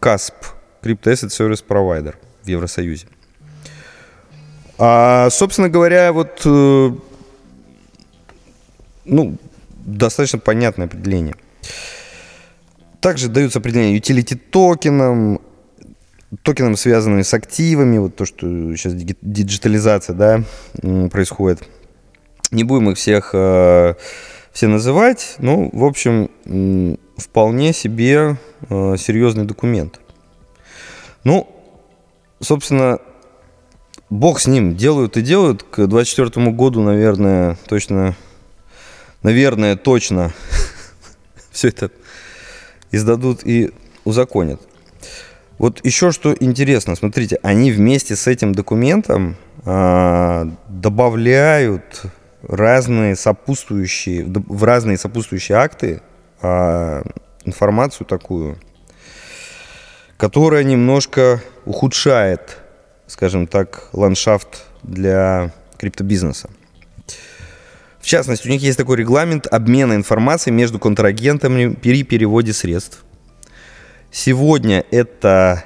CASP, 0.00 0.32
Crypto 0.82 1.12
Asset 1.12 1.28
Service 1.28 1.62
Provider 1.66 2.14
в 2.42 2.48
Евросоюзе. 2.48 3.06
А, 4.78 5.28
собственно 5.30 5.68
говоря, 5.68 6.12
вот, 6.12 6.40
э, 6.46 6.90
ну, 9.04 9.36
достаточно 9.84 10.38
понятное 10.38 10.86
определение. 10.86 11.34
Также 13.00 13.28
даются 13.28 13.58
определения 13.58 13.98
utility 13.98 14.36
токенам, 14.36 15.40
токенам, 16.42 16.76
связанным 16.76 17.22
с 17.22 17.34
активами, 17.34 17.98
вот 17.98 18.16
то, 18.16 18.24
что 18.24 18.46
сейчас 18.76 18.94
диджитализация, 18.94 20.14
да, 20.14 20.44
происходит. 21.10 21.62
Не 22.50 22.64
будем 22.64 22.90
их 22.90 22.98
всех 22.98 23.30
э, 23.32 23.94
все 24.52 24.68
называть, 24.68 25.36
ну, 25.38 25.70
в 25.72 25.84
общем, 25.84 26.28
вполне 27.16 27.72
себе 27.72 28.36
э, 28.68 28.96
серьезный 28.98 29.44
документ. 29.44 30.00
Ну, 31.24 31.48
собственно, 32.40 32.98
бог 34.10 34.40
с 34.40 34.46
ним. 34.46 34.76
Делают 34.76 35.16
и 35.16 35.22
делают. 35.22 35.62
К 35.62 35.86
24 35.86 36.50
году, 36.50 36.82
наверное, 36.82 37.56
точно, 37.66 38.14
наверное, 39.22 39.76
точно 39.76 40.32
все 41.50 41.68
это 41.68 41.90
издадут 42.90 43.40
и 43.44 43.72
узаконят. 44.04 44.60
Вот 45.58 45.84
еще 45.84 46.12
что 46.12 46.34
интересно, 46.38 46.96
смотрите, 46.96 47.38
они 47.42 47.70
вместе 47.70 48.16
с 48.16 48.26
этим 48.26 48.52
документом 48.52 49.36
а, 49.64 50.48
добавляют 50.68 52.02
разные 52.42 53.14
сопутствующие, 53.16 54.24
в 54.26 54.64
разные 54.64 54.98
сопутствующие 54.98 55.58
акты 55.58 56.02
а, 56.40 57.02
информацию 57.44 58.06
такую, 58.06 58.58
которая 60.16 60.64
немножко 60.64 61.40
ухудшает, 61.64 62.58
скажем 63.06 63.46
так, 63.46 63.88
ландшафт 63.92 64.64
для 64.82 65.52
криптобизнеса. 65.78 66.50
В 68.00 68.06
частности, 68.06 68.48
у 68.48 68.50
них 68.50 68.62
есть 68.62 68.78
такой 68.78 68.96
регламент 68.96 69.46
обмена 69.46 69.94
информацией 69.94 70.54
между 70.54 70.80
контрагентами 70.80 71.72
при 71.72 72.02
переводе 72.02 72.52
средств. 72.52 73.04
Сегодня 74.14 74.84
это, 74.90 75.64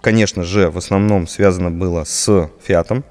конечно 0.00 0.44
же, 0.44 0.70
в 0.70 0.78
основном 0.78 1.26
связано 1.26 1.72
было 1.72 2.04
с 2.04 2.48
фиатом. 2.62 3.04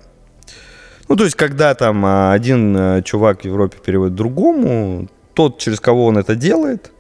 Ну, 1.10 1.18
то 1.18 1.26
есть, 1.26 1.36
когда 1.36 1.76
там 1.76 2.06
а, 2.06 2.32
один 2.32 2.76
а, 2.78 3.02
чувак 3.02 3.42
в 3.42 3.46
Европе 3.46 3.80
переводит 3.86 4.16
другому, 4.16 5.10
тот, 5.34 5.60
через 5.60 5.82
кого 5.82 6.06
он 6.06 6.18
это 6.18 6.36
делает, 6.36 6.92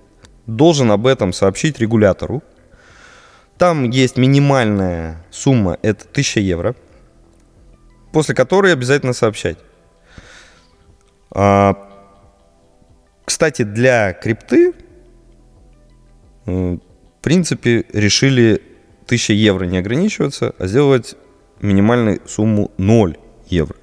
должен 0.47 0.91
об 0.91 1.07
этом 1.07 1.31
сообщить 1.31 1.79
регулятору. 1.79 2.43
Там 3.57 3.89
есть 3.89 4.17
минимальная 4.17 5.25
сумма, 5.31 5.77
это 5.81 6.05
1000 6.11 6.41
евро, 6.41 6.75
после 8.11 8.35
которой 8.35 8.73
обязательно 8.73 9.13
сообщать. 9.13 9.57
А, 11.31 11.89
Кстати, 13.23 13.61
для 13.61 14.11
крипты, 14.11 14.73
э, 16.47 16.77
принципе, 17.23 17.85
решили 17.93 18.61
1000 19.05 19.33
евро 19.33 19.65
не 19.65 19.77
ограничиваться, 19.77 20.53
а 20.59 20.67
сделать 20.67 21.15
минимальную 21.61 22.21
сумму 22.27 22.71
0 22.77 23.17
евро. 23.47 23.75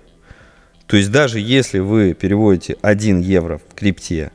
То 0.86 0.96
есть 0.96 1.10
даже 1.10 1.40
если 1.40 1.78
вы 1.78 2.14
переводите 2.14 2.76
1 2.82 3.20
евро 3.20 3.58
в 3.58 3.74
крипте 3.74 4.32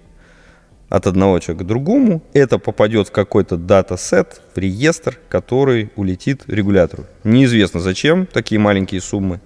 от 0.90 1.08
одного 1.08 1.40
человека 1.40 1.66
к 1.66 1.68
другому, 1.68 2.24
это 2.34 2.58
попадет 2.58 3.10
в 3.10 3.12
какой-то 3.12 3.58
датасет, 3.58 4.42
в 4.54 4.58
реестр, 4.58 5.20
который 5.30 5.92
улетит 5.96 6.44
регулятору. 6.48 7.06
Неизвестно 7.24 7.80
зачем 7.82 8.26
такие 8.26 8.60
маленькие 8.60 9.02
суммы 9.02 9.42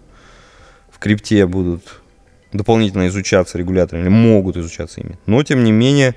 в 0.92 1.00
крипте 1.00 1.46
будут 1.48 2.02
дополнительно 2.54 3.08
изучаться 3.08 3.58
регуляторами, 3.58 4.04
или 4.04 4.10
могут 4.10 4.58
изучаться 4.58 5.02
ими. 5.02 5.18
Но, 5.26 5.44
тем 5.44 5.64
не 5.64 5.72
менее, 5.72 6.16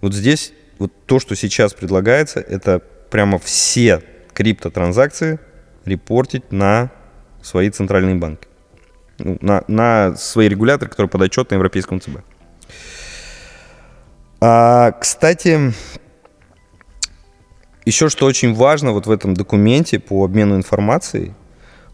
вот 0.00 0.14
здесь 0.14 0.52
вот 0.80 0.92
то, 1.06 1.20
что 1.20 1.36
сейчас 1.36 1.74
предлагается, 1.74 2.40
это 2.40 2.80
прямо 3.10 3.38
все 3.38 4.02
криптотранзакции 4.32 5.38
репортить 5.84 6.50
на 6.50 6.90
свои 7.42 7.70
центральные 7.70 8.16
банки. 8.16 8.48
Ну, 9.18 9.36
на, 9.42 9.62
на 9.68 10.16
свои 10.16 10.48
регуляторы, 10.48 10.90
которые 10.90 11.10
подотчетны 11.10 11.54
Европейскому 11.54 12.00
ЦБ. 12.00 12.20
А, 14.40 14.92
кстати, 14.92 15.74
еще 17.84 18.08
что 18.08 18.24
очень 18.24 18.54
важно 18.54 18.92
вот 18.92 19.06
в 19.06 19.10
этом 19.10 19.34
документе 19.34 19.98
по 19.98 20.24
обмену 20.24 20.56
информацией, 20.56 21.34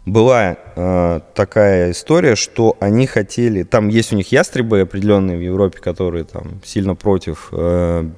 была 0.05 0.55
э, 0.77 1.19
такая 1.35 1.91
история, 1.91 2.37
что 2.37 2.77
они 2.79 3.05
хотели, 3.07 3.63
там 3.63 3.89
есть 3.89 4.13
у 4.13 4.15
них 4.15 4.31
ястребы 4.31 4.79
определенные 4.79 5.37
в 5.37 5.41
Европе, 5.41 5.79
которые 5.79 6.23
там 6.23 6.61
сильно 6.63 6.95
против 6.95 7.49
э, 7.51 8.09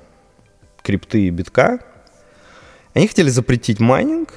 крипты 0.90 1.28
и 1.28 1.30
битка. 1.30 1.80
Они 2.96 3.08
хотели 3.08 3.30
запретить 3.30 3.80
майнинг. 3.80 4.30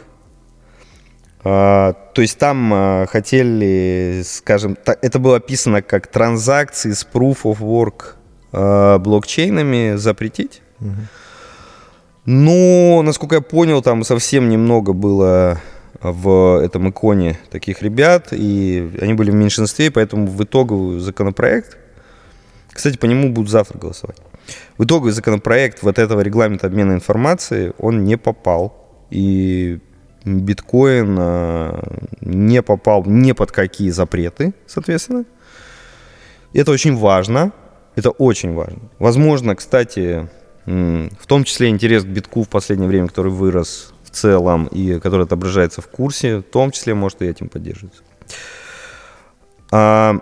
Э, 1.45 1.95
то 2.13 2.21
есть 2.21 2.39
там 2.39 2.75
э, 2.75 3.07
хотели, 3.07 4.23
скажем, 4.23 4.77
это 4.85 5.19
было 5.19 5.37
описано 5.37 5.81
как 5.81 6.09
транзакции 6.09 6.93
с 6.93 7.07
proof 7.11 7.45
of 7.45 7.61
work 7.61 8.17
э, 8.53 8.99
блокчейнами 8.99 9.97
запретить. 9.97 10.61
Но, 12.27 13.01
насколько 13.03 13.37
я 13.37 13.41
понял, 13.41 13.81
там 13.81 14.05
совсем 14.05 14.51
немного 14.51 14.93
было 14.93 15.59
в 16.03 16.61
этом 16.63 16.91
иконе 16.91 17.39
таких 17.51 17.83
ребят, 17.83 18.29
и 18.33 18.91
они 19.01 19.15
были 19.15 19.31
в 19.31 19.35
меньшинстве, 19.35 19.91
поэтому 19.91 20.27
в 20.27 20.45
итоговый 20.45 21.01
законопроект, 21.01 21.79
кстати, 22.71 22.99
по 22.99 23.07
нему 23.07 23.31
будут 23.33 23.51
завтра 23.51 23.79
голосовать, 23.79 24.19
в 24.79 24.85
итоговый 24.85 25.13
законопроект 25.13 25.83
вот 25.83 25.99
этого 25.99 26.21
регламента 26.21 26.67
обмена 26.67 26.93
информацией, 26.93 27.73
он 27.79 28.05
не 28.05 28.17
попал, 28.17 29.07
и 29.11 29.81
биткоин 30.25 31.17
а, 31.19 31.83
не 32.21 32.63
попал 32.63 33.05
ни 33.07 33.33
под 33.33 33.53
какие 33.53 33.91
запреты, 33.91 34.55
соответственно. 34.67 35.25
Это 36.53 36.71
очень 36.71 36.97
важно, 36.97 37.53
это 37.97 38.11
очень 38.11 38.55
важно. 38.55 38.81
Возможно, 38.99 39.57
кстати, 39.57 40.29
в 40.67 41.27
том 41.27 41.45
числе 41.45 41.69
интерес 41.69 42.05
к 42.05 42.07
битку 42.07 42.43
в 42.43 42.49
последнее 42.49 42.89
время, 42.89 43.09
который 43.09 43.33
вырос 43.33 43.95
в 44.05 44.11
целом 44.11 44.67
и 44.67 44.99
который 45.01 45.25
отображается 45.25 45.81
в 45.81 45.89
курсе, 45.89 46.39
в 46.39 46.43
том 46.43 46.71
числе 46.71 46.95
может 46.95 47.23
и 47.23 47.27
этим 47.27 47.49
поддерживаться. 47.49 48.03
А, 49.71 50.19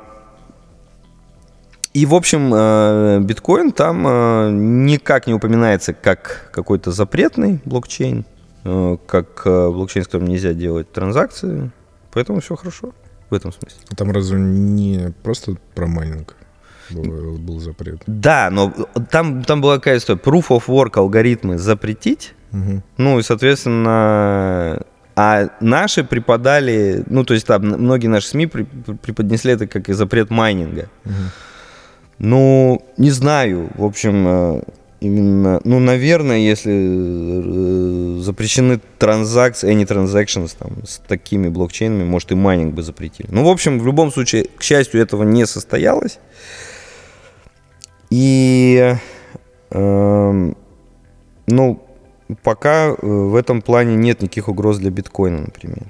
и, 1.92 2.06
в 2.06 2.14
общем, 2.14 2.52
э, 2.54 3.20
биткоин 3.20 3.72
там 3.72 4.06
э, 4.06 4.50
никак 4.52 5.26
не 5.26 5.34
упоминается 5.34 5.92
как 5.92 6.50
какой-то 6.52 6.92
запретный 6.92 7.60
блокчейн, 7.64 8.24
э, 8.64 8.96
как 9.06 9.42
блокчейн, 9.44 10.04
с 10.04 10.06
которым 10.06 10.28
нельзя 10.28 10.52
делать 10.52 10.92
транзакции, 10.92 11.70
поэтому 12.12 12.40
все 12.40 12.56
хорошо 12.56 12.92
в 13.28 13.34
этом 13.34 13.52
смысле. 13.52 13.78
Там 13.96 14.10
разве 14.12 14.38
не 14.38 15.12
просто 15.22 15.56
про 15.74 15.86
майнинг 15.86 16.36
был, 16.90 17.38
был 17.38 17.60
запрет? 17.60 18.02
Да, 18.06 18.50
но 18.50 18.72
там, 19.10 19.42
там 19.44 19.60
была 19.60 19.76
какая 19.76 19.98
история. 19.98 20.20
Proof 20.20 20.48
of 20.48 20.66
work 20.66 20.92
алгоритмы 20.94 21.58
запретить, 21.58 22.34
Угу. 22.52 22.82
Ну 22.96 23.18
и, 23.18 23.22
соответственно, 23.22 24.82
а 25.16 25.48
наши 25.60 26.04
преподали, 26.04 27.04
ну 27.06 27.24
то 27.24 27.34
есть 27.34 27.46
там 27.46 27.62
многие 27.62 28.06
наши 28.06 28.28
СМИ 28.28 28.46
преподнесли 28.46 29.52
это 29.52 29.66
как 29.66 29.88
и 29.88 29.92
запрет 29.92 30.30
майнинга. 30.30 30.88
Ну, 32.20 32.82
не 32.98 33.10
знаю, 33.10 33.70
в 33.76 33.82
общем, 33.82 34.28
э, 34.28 34.62
именно, 35.00 35.58
ну, 35.64 35.78
наверное, 35.78 36.36
если 36.36 36.70
э, 36.70 38.20
запрещены 38.20 38.78
транзакции, 38.98 39.72
any 39.72 39.86
transactions 39.86 40.54
там, 40.58 40.84
с 40.84 40.98
такими 40.98 41.48
блокчейнами, 41.48 42.04
может 42.04 42.30
и 42.30 42.34
майнинг 42.34 42.74
бы 42.74 42.82
запретили. 42.82 43.26
Ну, 43.30 43.44
в 43.44 43.48
общем, 43.48 43.78
в 43.78 43.86
любом 43.86 44.12
случае, 44.12 44.48
к 44.54 44.62
счастью, 44.62 45.00
этого 45.00 45.22
не 45.22 45.46
состоялось. 45.46 46.18
И, 48.10 48.96
эм, 49.70 50.56
ну, 51.46 51.82
пока 52.42 52.88
э, 52.88 52.96
в 53.00 53.34
этом 53.34 53.62
плане 53.62 53.96
нет 53.96 54.20
никаких 54.20 54.48
угроз 54.48 54.76
для 54.76 54.90
биткоина, 54.90 55.38
например. 55.38 55.86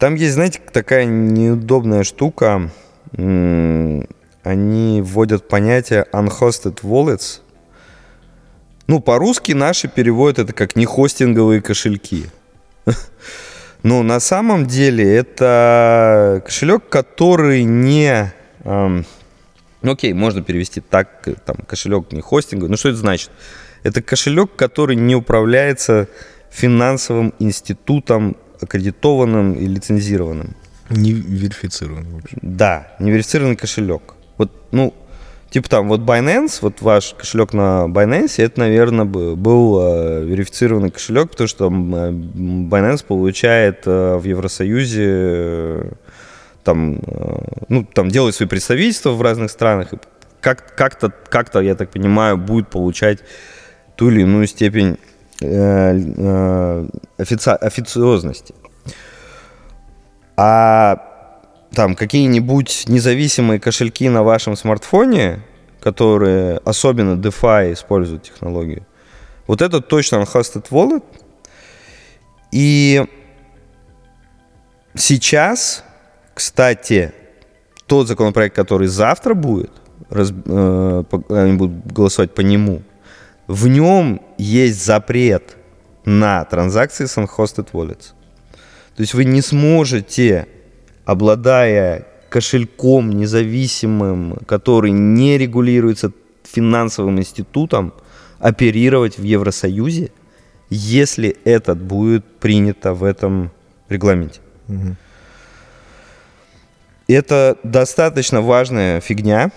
Там 0.00 0.16
есть, 0.16 0.34
знаете, 0.34 0.60
такая 0.72 1.04
неудобная 1.04 2.02
штука. 2.02 2.72
Они 4.48 5.02
вводят 5.02 5.46
понятие 5.46 6.06
unhosted 6.10 6.80
wallets. 6.80 7.40
Ну, 8.86 8.98
по-русски 8.98 9.52
наши 9.52 9.88
переводят 9.88 10.38
это 10.38 10.54
как 10.54 10.74
нехостинговые 10.74 11.60
кошельки. 11.60 12.24
Но 13.82 14.02
на 14.02 14.20
самом 14.20 14.64
деле 14.66 15.04
это 15.16 16.42
кошелек, 16.46 16.88
который 16.88 17.64
не... 17.64 18.32
эм, 18.64 19.04
ну, 19.82 19.92
окей, 19.92 20.14
можно 20.14 20.40
перевести 20.40 20.80
так, 20.80 21.28
э, 21.28 21.34
там, 21.44 21.56
кошелек 21.66 22.10
не 22.12 22.22
хостинговый. 22.22 22.70
Ну, 22.70 22.78
что 22.78 22.88
это 22.88 22.96
значит? 22.96 23.30
Это 23.82 24.00
кошелек, 24.00 24.56
который 24.56 24.96
не 24.96 25.14
управляется 25.14 26.08
финансовым 26.50 27.34
институтом, 27.38 28.34
аккредитованным 28.62 29.52
и 29.52 29.66
лицензированным. 29.66 30.56
Не 30.88 31.12
верифицирован, 31.12 32.06
в 32.08 32.16
общем. 32.24 32.38
Да, 32.40 32.96
неверифицированный 32.98 33.56
кошелек. 33.56 34.14
Вот, 34.38 34.50
ну, 34.72 34.94
типа 35.50 35.68
там, 35.68 35.88
вот 35.88 36.00
Binance, 36.00 36.58
вот 36.62 36.80
ваш 36.80 37.14
кошелек 37.14 37.52
на 37.52 37.86
Binance, 37.88 38.42
это, 38.42 38.60
наверное, 38.60 39.04
бы- 39.04 39.36
был 39.36 39.78
э, 39.80 40.24
верифицированный 40.24 40.90
кошелек, 40.90 41.30
потому 41.30 41.48
что 41.48 41.66
м, 41.66 41.94
э, 41.94 42.10
Binance 42.10 43.04
получает 43.04 43.82
э, 43.86 44.16
в 44.16 44.24
Евросоюзе 44.24 45.04
э, 45.06 45.90
там, 46.64 46.98
э, 47.06 47.38
ну, 47.68 47.84
там 47.84 48.08
делает 48.08 48.34
свои 48.34 48.48
представительства 48.48 49.10
в 49.10 49.22
разных 49.22 49.50
странах, 49.50 49.92
и 49.92 49.98
как, 50.40 50.74
как-то, 50.76 51.12
как-то, 51.28 51.60
я 51.60 51.74
так 51.74 51.90
понимаю, 51.90 52.36
будет 52.36 52.68
получать 52.68 53.18
ту 53.96 54.10
или 54.10 54.20
иную 54.22 54.46
степень 54.46 54.96
э, 55.40 55.98
э, 55.98 56.86
офици- 57.18 57.56
официозности. 57.56 58.54
А 60.36 61.17
там 61.72 61.94
какие-нибудь 61.94 62.84
независимые 62.88 63.60
кошельки 63.60 64.08
на 64.08 64.22
вашем 64.22 64.56
смартфоне, 64.56 65.40
которые 65.80 66.58
особенно 66.64 67.16
DeFi 67.20 67.72
используют 67.72 68.24
технологию, 68.24 68.86
вот 69.46 69.62
это 69.62 69.80
точно 69.80 70.16
unhosted 70.16 70.66
wallet. 70.70 71.04
И 72.52 73.04
сейчас, 74.94 75.84
кстати, 76.34 77.12
тот 77.86 78.08
законопроект, 78.08 78.54
который 78.56 78.88
завтра 78.88 79.34
будет, 79.34 79.70
раз- 80.10 80.32
э, 80.32 81.04
они 81.28 81.52
будут 81.54 81.92
голосовать 81.92 82.34
по 82.34 82.40
нему, 82.42 82.82
в 83.46 83.68
нем 83.68 84.20
есть 84.36 84.84
запрет 84.84 85.56
на 86.04 86.44
транзакции 86.44 87.06
с 87.06 87.16
unhosted 87.16 87.68
wallets. 87.72 88.12
То 88.96 89.02
есть 89.02 89.14
вы 89.14 89.24
не 89.24 89.42
сможете, 89.42 90.48
обладая 91.08 92.06
кошельком 92.28 93.10
независимым, 93.12 94.36
который 94.46 94.90
не 94.90 95.38
регулируется 95.38 96.12
финансовым 96.44 97.18
институтом, 97.18 97.94
оперировать 98.38 99.16
в 99.16 99.22
Евросоюзе, 99.22 100.10
если 100.68 101.34
этот 101.44 101.80
будет 101.80 102.26
принято 102.40 102.92
в 102.92 103.04
этом 103.04 103.50
регламенте. 103.88 104.40
Это 107.06 107.56
достаточно 107.62 108.42
важная 108.42 109.00
фигня. 109.00 109.50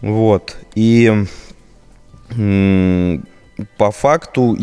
Вот. 0.00 0.56
И 0.76 1.12
по 3.76 3.90
факту, 3.90 4.56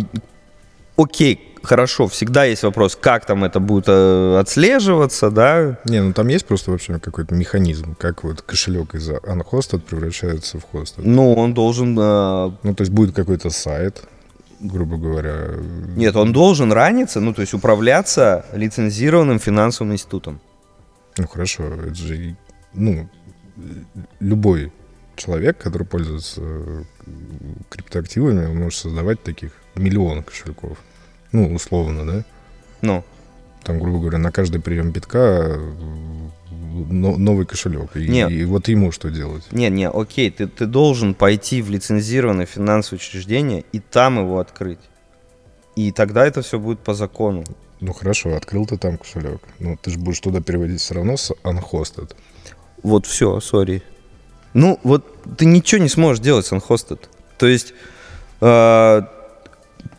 окей, 0.96 1.49
хорошо, 1.70 2.08
всегда 2.08 2.46
есть 2.46 2.64
вопрос, 2.64 2.98
как 3.00 3.26
там 3.26 3.44
это 3.44 3.60
будет 3.60 3.86
э, 3.88 4.40
отслеживаться, 4.40 5.30
да? 5.30 5.78
Не, 5.86 6.02
ну 6.02 6.14
там 6.14 6.28
есть 6.28 6.48
просто 6.48 6.72
вообще 6.72 6.98
какой-то 6.98 7.36
механизм, 7.36 7.96
как 7.96 8.24
вот 8.24 8.42
кошелек 8.42 8.96
из 8.96 9.10
unhosted 9.12 9.80
превращается 9.82 10.58
в 10.60 10.66
hosted. 10.74 11.04
Ну, 11.04 11.34
он 11.36 11.54
должен... 11.54 11.98
э, 11.98 12.52
Ну, 12.64 12.74
то 12.74 12.82
есть 12.82 12.92
будет 12.92 13.16
какой-то 13.16 13.52
сайт, 13.52 14.02
грубо 14.60 14.98
говоря. 14.98 15.50
Нет, 15.96 16.16
он 16.16 16.34
должен 16.34 16.72
раниться, 16.74 17.20
ну, 17.20 17.34
то 17.36 17.42
есть 17.42 17.54
управляться 17.54 18.46
лицензированным 18.54 19.40
финансовым 19.40 19.94
институтом. 19.94 20.40
Ну, 21.20 21.28
хорошо, 21.28 21.64
это 21.66 21.94
же, 21.94 22.36
ну, 22.74 23.08
любой 24.20 24.72
человек, 25.16 25.60
который 25.60 25.86
пользуется 25.86 26.42
э, 26.42 26.84
криптоактивами, 27.70 28.48
он 28.48 28.58
может 28.58 28.80
создавать 28.80 29.22
таких 29.22 29.52
миллион 29.76 30.24
кошельков. 30.24 30.80
Ну, 31.32 31.54
условно, 31.54 32.06
да? 32.06 32.24
Ну, 32.82 33.04
Там, 33.64 33.80
грубо 33.80 34.00
говоря, 34.00 34.18
на 34.18 34.32
каждый 34.32 34.62
прием 34.62 34.92
битка 34.92 35.18
э, 35.18 35.74
но- 36.90 37.18
новый 37.18 37.46
кошелек. 37.46 37.96
И, 37.96 38.08
Нет. 38.08 38.32
и 38.32 38.46
вот 38.46 38.68
ему 38.68 38.92
что 38.92 39.10
делать? 39.10 39.44
не, 39.52 39.70
не, 39.70 39.88
окей, 39.90 40.32
ты, 40.32 40.48
ты 40.48 40.66
должен 40.66 41.14
пойти 41.14 41.62
в 41.62 41.70
лицензированное 41.70 42.46
финансовое 42.46 43.00
учреждение 43.00 43.64
и 43.72 43.80
там 43.80 44.20
его 44.20 44.40
открыть. 44.40 44.80
И 45.76 45.92
тогда 45.92 46.26
это 46.26 46.42
все 46.42 46.60
будет 46.60 46.80
по 46.80 46.94
закону. 46.94 47.44
Ну 47.82 47.94
хорошо, 47.94 48.36
открыл 48.36 48.66
ты 48.66 48.78
там 48.78 48.98
кошелек. 48.98 49.42
Ну, 49.60 49.78
ты 49.82 49.92
же 49.92 50.00
будешь 50.00 50.20
туда 50.20 50.42
переводить 50.42 50.82
все 50.82 50.96
равно 50.96 51.16
с 51.16 51.32
unhosted. 51.44 52.14
Вот 52.84 53.06
все, 53.06 53.40
сори. 53.40 53.84
Ну, 54.54 54.80
вот 54.84 55.06
ты 55.38 55.46
ничего 55.46 55.82
не 55.82 55.90
сможешь 55.90 56.22
делать 56.24 56.46
с 56.46 56.52
unhosted. 56.52 57.00
То 57.38 57.48
есть, 57.48 57.74
э, 58.42 59.02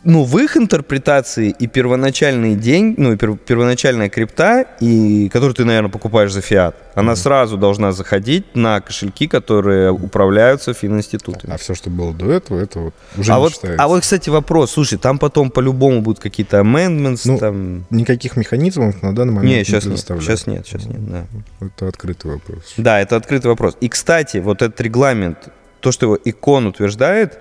ну, 0.03 0.23
в 0.23 0.37
их 0.39 0.57
интерпретации 0.57 1.53
и 1.59 1.67
первоначальный 1.67 2.55
день, 2.55 2.95
ну, 2.97 3.13
и 3.13 3.15
пер- 3.17 3.37
первоначальная 3.37 4.09
крипта, 4.09 4.65
и, 4.79 5.29
которую 5.29 5.53
ты, 5.53 5.63
наверное, 5.63 5.91
покупаешь 5.91 6.31
за 6.33 6.41
фиат, 6.41 6.75
она 6.95 7.15
сразу 7.15 7.55
должна 7.57 7.91
заходить 7.91 8.55
на 8.55 8.81
кошельки, 8.81 9.27
которые 9.27 9.91
управляются 9.91 10.73
фининститутами. 10.73 11.53
А 11.53 11.57
все, 11.57 11.75
что 11.75 11.89
было 11.91 12.13
до 12.13 12.31
этого, 12.31 12.59
это 12.59 12.79
вот 12.79 12.93
уже 13.15 13.31
А 13.31 13.35
не 13.35 13.41
вот, 13.41 13.53
считается. 13.53 13.83
а 13.83 13.87
вот, 13.87 14.01
кстати, 14.01 14.29
вопрос. 14.31 14.71
Слушай, 14.71 14.97
там 14.97 15.19
потом 15.19 15.51
по-любому 15.51 16.01
будут 16.01 16.19
какие-то 16.19 16.57
amendments, 16.57 17.21
Ну, 17.25 17.37
там... 17.37 17.85
Никаких 17.91 18.37
механизмов 18.37 19.01
на 19.03 19.13
данный 19.13 19.33
момент 19.33 19.51
Не, 19.51 19.57
не, 19.59 19.63
сейчас 19.63 19.83
нет, 19.85 19.93
предоставляют. 19.93 20.25
сейчас 20.25 20.47
нет, 20.47 20.65
сейчас 20.65 20.85
нет, 20.85 21.05
да. 21.11 21.25
Это 21.59 21.87
открытый 21.87 22.31
вопрос. 22.31 22.73
Да, 22.77 22.99
это 22.99 23.15
открытый 23.17 23.49
вопрос. 23.51 23.77
И, 23.81 23.87
кстати, 23.87 24.37
вот 24.37 24.61
этот 24.63 24.81
регламент, 24.81 25.49
то, 25.79 25.91
что 25.91 26.07
его 26.07 26.17
икон 26.25 26.65
утверждает, 26.65 27.37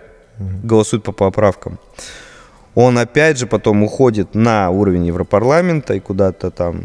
голосует 0.62 1.02
по 1.04 1.12
поправкам, 1.12 1.78
он 2.74 2.98
опять 2.98 3.38
же 3.38 3.46
потом 3.46 3.82
уходит 3.82 4.34
на 4.34 4.70
уровень 4.70 5.06
Европарламента 5.06 5.94
и 5.94 6.00
куда-то 6.00 6.50
там 6.50 6.82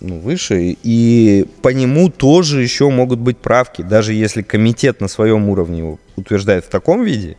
ну, 0.00 0.18
выше, 0.20 0.76
и 0.82 1.46
по 1.62 1.68
нему 1.68 2.10
тоже 2.10 2.62
еще 2.62 2.90
могут 2.90 3.18
быть 3.18 3.38
правки, 3.38 3.82
даже 3.82 4.12
если 4.12 4.42
комитет 4.42 5.00
на 5.00 5.08
своем 5.08 5.48
уровне 5.48 5.78
его 5.78 5.98
утверждает 6.16 6.64
в 6.64 6.68
таком 6.68 7.04
виде, 7.04 7.36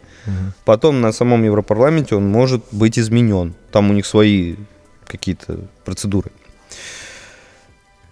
потом 0.63 1.01
на 1.01 1.12
самом 1.12 1.43
Европарламенте 1.43 2.15
он 2.15 2.28
может 2.28 2.63
быть 2.71 2.97
изменен. 2.97 3.54
Там 3.71 3.91
у 3.91 3.93
них 3.93 4.06
свои 4.06 4.56
какие-то 5.06 5.60
процедуры. 5.84 6.32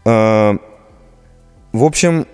А, 0.06 0.56
В 1.72 1.84
общем, 1.84 2.28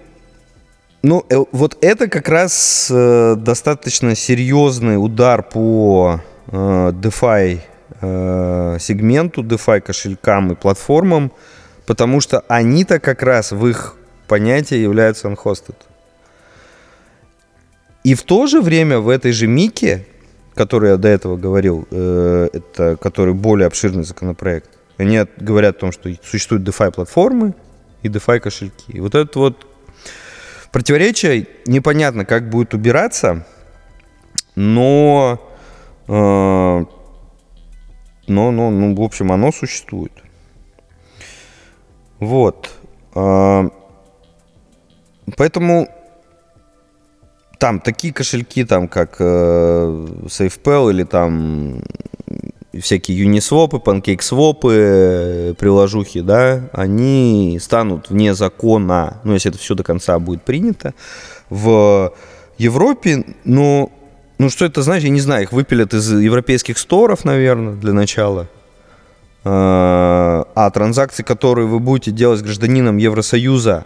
ну, 1.02 1.26
э, 1.30 1.38
вот 1.54 1.78
это 1.82 2.10
как 2.10 2.28
раз 2.28 2.90
э, 2.92 3.36
достаточно 3.38 4.16
серьезный 4.16 5.02
удар 5.02 5.44
по 5.44 6.22
DeFi 6.52 7.60
э, 8.02 8.78
сегменту, 8.80 9.44
DeFi 9.44 9.82
кошелькам 9.82 10.52
и 10.52 10.56
платформам, 10.56 11.32
потому 11.86 12.22
что 12.22 12.44
они-то 12.48 13.00
как 13.00 13.24
раз 13.24 13.52
в 13.52 13.68
их 13.68 13.96
понятии 14.28 14.78
являются 14.78 15.28
unhosted. 15.28 15.76
И 18.04 18.16
в 18.16 18.24
то 18.24 18.48
же 18.48 18.62
время 18.62 19.00
в 19.00 19.10
этой 19.10 19.32
же 19.32 19.48
Мике, 19.48 20.06
который 20.56 20.92
я 20.92 20.98
до 20.98 21.08
этого 21.08 21.38
говорил, 21.38 21.88
э, 21.92 22.50
это 22.54 22.98
который 22.98 23.34
более 23.34 23.68
обширный 23.68 24.04
законопроект, 24.04 24.70
они 24.98 25.26
говорят 25.38 25.78
о 25.78 25.80
том, 25.80 25.92
что 25.92 26.10
существуют 26.24 26.68
DeFi 26.68 26.92
платформы 26.92 27.54
и 28.04 28.08
DeFi 28.08 28.40
кошельки. 28.40 28.92
И 28.92 29.00
вот 29.00 29.16
это 29.16 29.40
вот 29.40 29.66
противоречие 30.72 31.48
непонятно, 31.66 32.26
как 32.26 32.50
будет 32.50 32.74
убираться, 32.74 33.46
но, 34.56 35.40
э, 35.42 35.49
но, 36.10 36.88
но, 38.28 38.52
ну, 38.52 38.96
в 38.96 39.02
общем, 39.02 39.32
оно 39.32 39.52
существует. 39.52 40.14
Вот. 42.20 42.70
А, 43.14 43.70
Поэтому 45.38 45.90
там 47.58 47.80
такие 47.80 48.14
кошельки, 48.14 48.64
там 48.64 48.88
как 48.88 49.18
э, 49.20 50.08
SafePal 50.26 50.92
или 50.92 51.04
там 51.04 51.82
всякие 52.80 53.26
Uniswap, 53.26 53.72
PancakeSwap, 53.84 54.60
э, 54.72 55.54
приложухи, 55.56 56.22
да, 56.22 56.70
они 56.72 57.58
станут 57.62 58.10
вне 58.10 58.34
закона, 58.34 59.20
ну, 59.24 59.34
если 59.34 59.52
это 59.52 59.60
все 59.60 59.76
до 59.76 59.84
конца 59.84 60.18
будет 60.20 60.44
принято, 60.44 60.94
в 61.50 62.14
Европе, 62.58 63.26
ну, 63.44 63.92
ну, 64.40 64.50
что 64.50 64.66
это 64.66 64.82
значит, 64.82 65.06
я 65.06 65.10
не 65.12 65.22
знаю, 65.22 65.44
их 65.44 65.52
выпилят 65.52 65.94
из 65.94 66.12
европейских 66.12 66.78
сторов, 66.78 67.26
наверное, 67.26 67.76
для 67.76 67.94
начала. 67.94 68.48
А 69.46 70.20
а 70.56 70.70
транзакции, 70.72 71.24
которые 71.24 71.68
вы 71.68 71.80
будете 71.80 72.12
делать 72.12 72.40
с 72.40 72.44
гражданином 72.44 72.98
Евросоюза 72.98 73.86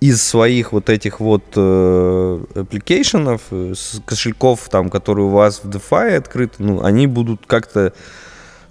из 0.00 0.22
своих 0.22 0.72
вот 0.72 0.90
этих 0.90 1.20
вот 1.20 1.42
э, 1.56 2.44
application 2.54 3.22
ов, 3.22 3.40
э, 3.50 3.72
с 3.74 4.02
кошельков, 4.04 4.68
там, 4.68 4.90
которые 4.90 5.26
у 5.26 5.30
вас 5.30 5.60
в 5.64 5.70
DeFi 5.70 6.16
открыты, 6.16 6.56
ну, 6.58 6.84
они 6.84 7.06
будут 7.06 7.46
как-то 7.46 7.94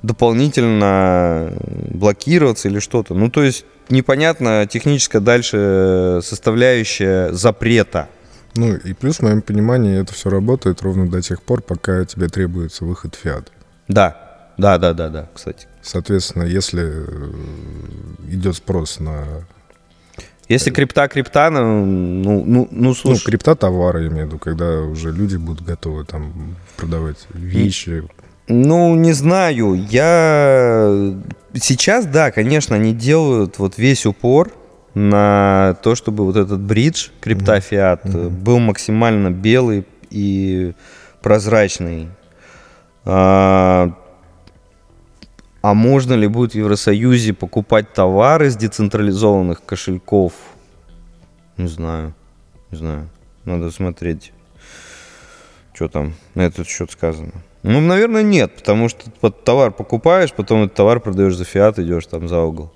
дополнительно 0.04 1.54
блокироваться 1.90 2.68
или 2.68 2.78
что-то. 2.78 3.16
Ну, 3.16 3.32
то 3.32 3.42
есть 3.42 3.66
непонятно 3.90 4.68
техническая 4.68 5.22
дальше 5.22 6.20
составляющая 6.22 7.32
запрета. 7.34 8.10
Ну, 8.56 8.76
и 8.76 8.94
плюс, 8.94 9.18
в 9.18 9.22
моем 9.24 9.42
понимании, 9.42 10.00
это 10.00 10.14
все 10.14 10.30
работает 10.30 10.82
ровно 10.82 11.10
до 11.10 11.22
тех 11.22 11.42
пор, 11.42 11.62
пока 11.62 12.06
тебе 12.06 12.28
требуется 12.28 12.86
выход 12.86 13.16
фиат. 13.16 13.52
Да, 13.88 14.52
да, 14.58 14.78
да, 14.78 14.94
да, 14.94 15.10
да, 15.10 15.30
кстати. 15.34 15.68
Соответственно, 15.82 16.44
если 16.44 16.84
э, 16.84 17.32
идет 18.30 18.56
спрос 18.56 19.00
на 19.00 19.26
Если 20.48 20.70
крипта 20.70 21.08
крипта, 21.08 21.50
ну, 21.50 21.86
ну, 21.86 22.24
ну, 22.24 22.44
ну 22.46 22.68
ну, 22.72 22.94
слушай, 22.94 23.26
крипта 23.26 23.56
товара, 23.56 24.02
я 24.02 24.08
имею 24.08 24.26
в 24.26 24.28
виду, 24.28 24.40
когда 24.40 24.82
уже 24.82 25.12
люди 25.12 25.38
будут 25.38 25.66
готовы 25.66 26.06
там 26.06 26.56
продавать 26.78 27.26
вещи. 27.34 28.04
Ну, 28.48 28.96
не 28.96 29.14
знаю. 29.14 29.74
Я 29.74 31.16
сейчас, 31.54 32.06
да, 32.06 32.32
конечно, 32.32 32.76
они 32.76 32.94
делают 32.94 33.58
вот 33.58 33.78
весь 33.78 34.06
упор 34.06 34.52
на 34.94 35.76
то, 35.82 35.96
чтобы 35.96 36.26
вот 36.26 36.36
этот 36.36 36.60
бридж 36.62 37.10
крипта 37.20 37.60
фиат 37.60 38.06
был 38.06 38.60
максимально 38.60 39.32
белый 39.32 39.86
и 40.10 40.74
прозрачный. 41.22 42.10
А, 43.06 43.94
а 45.62 45.74
можно 45.74 46.14
ли 46.14 46.28
будет 46.28 46.52
в 46.52 46.56
Евросоюзе 46.56 47.34
покупать 47.34 47.94
товары 47.94 48.50
с 48.50 48.56
децентрализованных 48.56 49.66
кошельков? 49.66 50.34
Не 51.58 51.68
знаю. 51.68 52.14
Не 52.72 52.78
знаю. 52.78 53.10
Надо 53.46 53.72
смотреть, 53.72 54.32
что 55.74 55.88
там 55.88 56.14
на 56.36 56.42
этот 56.42 56.68
счет 56.68 56.92
сказано. 56.92 57.32
Ну, 57.64 57.80
наверное, 57.80 58.24
нет, 58.24 58.56
потому 58.56 58.90
что 58.90 59.10
товар 59.32 59.72
покупаешь, 59.72 60.34
потом 60.34 60.64
этот 60.64 60.76
товар 60.76 61.00
продаешь 61.00 61.36
за 61.36 61.46
фиат, 61.46 61.80
идешь 61.80 62.06
там 62.08 62.28
за 62.28 62.42
угол. 62.42 62.72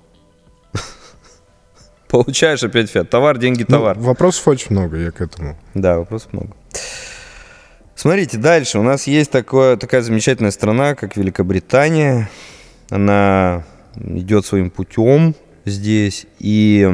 Получаешь 2.08 2.62
опять 2.62 2.90
фиат. 2.90 3.10
Товар, 3.10 3.38
деньги, 3.38 3.64
Ну, 3.68 3.76
товар. 3.76 3.98
вопросов 3.98 4.48
очень 4.48 4.68
много, 4.70 4.96
я 4.96 5.10
к 5.10 5.20
этому. 5.20 5.56
Да, 5.74 5.98
вопросов 5.98 6.32
много. 6.32 6.50
Смотрите, 7.94 8.38
дальше. 8.38 8.78
У 8.78 8.82
нас 8.82 9.06
есть 9.06 9.30
такое, 9.30 9.76
такая 9.76 10.02
замечательная 10.02 10.52
страна, 10.52 10.94
как 10.94 11.16
Великобритания. 11.16 12.30
Она 12.90 13.64
идет 13.96 14.46
своим 14.46 14.70
путем 14.70 15.34
здесь. 15.64 16.26
И 16.38 16.88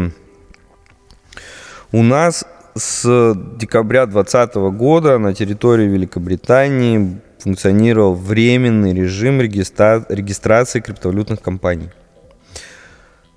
у 1.92 2.02
нас 2.02 2.44
с 2.74 3.34
декабря 3.58 4.06
2020 4.06 4.54
года 4.76 5.18
на 5.18 5.34
территории 5.34 5.86
Великобритании 5.86 7.20
функционировал 7.38 8.14
временный 8.14 8.94
режим 8.94 9.40
регистра- 9.40 10.04
регистрации 10.08 10.80
криптовалютных 10.80 11.40
компаний. 11.42 11.90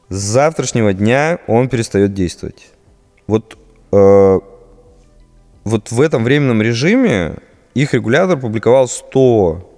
С 0.10 0.16
завтрашнего 0.16 0.94
дня 0.94 1.40
он 1.48 1.68
перестает 1.68 2.14
действовать. 2.14 2.72
Вот 3.28 3.58
э, 3.92 4.40
вот 5.66 5.92
в 5.92 6.02
этом 6.02 6.24
временном 6.24 6.62
режиме 6.62 7.36
их 7.74 7.94
регулятор 7.94 8.40
публиковал 8.40 8.88
100, 8.88 9.70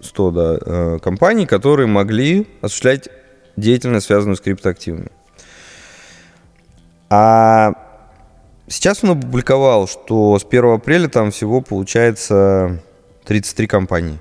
100 0.00 0.30
да, 0.30 0.58
э, 0.60 0.98
компаний, 1.02 1.46
которые 1.46 1.86
могли 1.86 2.46
осуществлять 2.60 3.08
деятельность, 3.56 4.06
связанную 4.06 4.36
с 4.36 4.40
криптоактивами. 4.40 5.08
А 7.08 7.72
сейчас 8.68 9.02
он 9.02 9.12
опубликовал, 9.12 9.88
что 9.88 10.38
с 10.38 10.44
1 10.44 10.74
апреля 10.74 11.08
там 11.08 11.30
всего 11.30 11.62
получается 11.62 12.82
33 13.24 13.66
компании. 13.66 14.18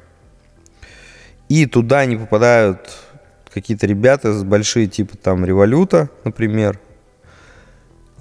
И 1.50 1.66
туда 1.66 2.06
не 2.06 2.16
попадают 2.16 2.80
какие-то 3.54 3.86
ребята 3.88 4.34
с 4.34 4.44
большие, 4.44 4.88
типа 4.88 5.18
там 5.18 5.46
Революта, 5.46 6.10
например. 6.24 6.80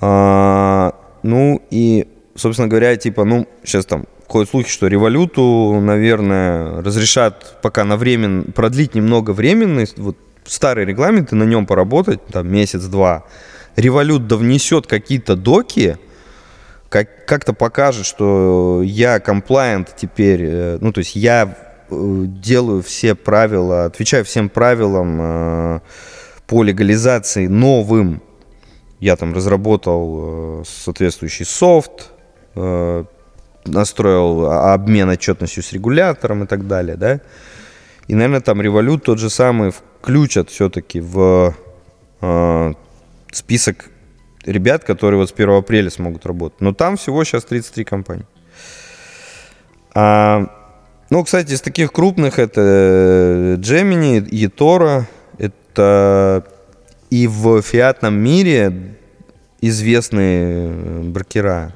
А, 0.00 0.94
ну 1.22 1.62
и, 1.70 2.08
собственно 2.34 2.68
говоря, 2.68 2.96
типа, 2.96 3.24
ну, 3.24 3.48
сейчас 3.64 3.86
там 3.86 4.06
ходят 4.26 4.50
слухи, 4.50 4.70
что 4.70 4.86
революту, 4.88 5.78
наверное, 5.80 6.82
разрешат 6.82 7.58
пока 7.62 7.84
на 7.84 7.96
времен, 7.96 8.52
продлить 8.52 8.94
немного 8.94 9.32
временный, 9.32 9.86
вот 9.96 10.16
старый 10.44 10.84
регламент 10.84 11.32
и 11.32 11.36
на 11.36 11.44
нем 11.44 11.66
поработать, 11.66 12.24
там, 12.26 12.50
месяц-два. 12.50 13.24
Револют 13.76 14.26
да 14.26 14.36
внесет 14.36 14.86
какие-то 14.86 15.36
доки, 15.36 15.98
как, 16.88 17.26
как-то 17.26 17.52
покажет, 17.52 18.04
что 18.04 18.82
я 18.84 19.18
комплайент 19.20 19.94
теперь, 19.96 20.40
э, 20.42 20.78
ну, 20.80 20.92
то 20.92 20.98
есть 20.98 21.16
я 21.16 21.71
делаю 22.26 22.82
все 22.82 23.14
правила, 23.14 23.84
отвечаю 23.84 24.24
всем 24.24 24.48
правилам 24.48 25.18
э, 25.20 25.80
по 26.46 26.62
легализации 26.62 27.46
новым. 27.46 28.22
Я 29.00 29.16
там 29.16 29.34
разработал 29.34 30.60
э, 30.60 30.64
соответствующий 30.66 31.44
софт, 31.44 32.10
э, 32.54 33.04
настроил 33.64 34.50
обмен 34.50 35.08
отчетностью 35.08 35.62
с 35.62 35.72
регулятором 35.72 36.44
и 36.44 36.46
так 36.46 36.66
далее, 36.66 36.96
да. 36.96 37.20
И, 38.08 38.14
наверное, 38.14 38.40
там 38.40 38.60
револют 38.60 39.04
тот 39.04 39.18
же 39.18 39.30
самый 39.30 39.70
включат 39.70 40.50
все-таки 40.50 41.00
в 41.00 41.54
э, 42.20 42.72
список 43.30 43.90
ребят, 44.44 44.84
которые 44.84 45.18
вот 45.18 45.30
с 45.30 45.32
1 45.32 45.50
апреля 45.50 45.90
смогут 45.90 46.26
работать. 46.26 46.60
Но 46.60 46.72
там 46.72 46.96
всего 46.96 47.24
сейчас 47.24 47.44
33 47.44 47.84
компании. 47.84 48.26
А, 49.94 50.61
ну, 51.12 51.22
кстати, 51.24 51.52
из 51.52 51.60
таких 51.60 51.92
крупных 51.92 52.38
это 52.38 53.58
Gemini, 53.60 54.26
eToro, 54.30 55.02
это 55.36 56.46
и 57.10 57.26
в 57.26 57.60
фиатном 57.60 58.18
мире 58.18 58.96
известные 59.60 60.70
брокера 61.02 61.74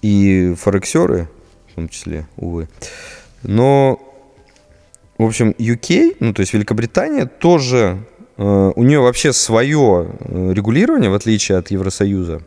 и 0.00 0.54
форексеры, 0.56 1.28
в 1.72 1.74
том 1.74 1.88
числе, 1.88 2.28
увы. 2.36 2.68
Но, 3.42 3.98
в 5.18 5.24
общем, 5.24 5.50
UK, 5.58 6.18
ну, 6.20 6.32
то 6.32 6.42
есть 6.42 6.54
Великобритания, 6.54 7.26
тоже, 7.26 8.06
э, 8.36 8.72
у 8.76 8.82
нее 8.84 9.00
вообще 9.00 9.32
свое 9.32 10.06
э, 10.20 10.52
регулирование, 10.54 11.10
в 11.10 11.14
отличие 11.14 11.58
от 11.58 11.72
Евросоюза. 11.72 12.42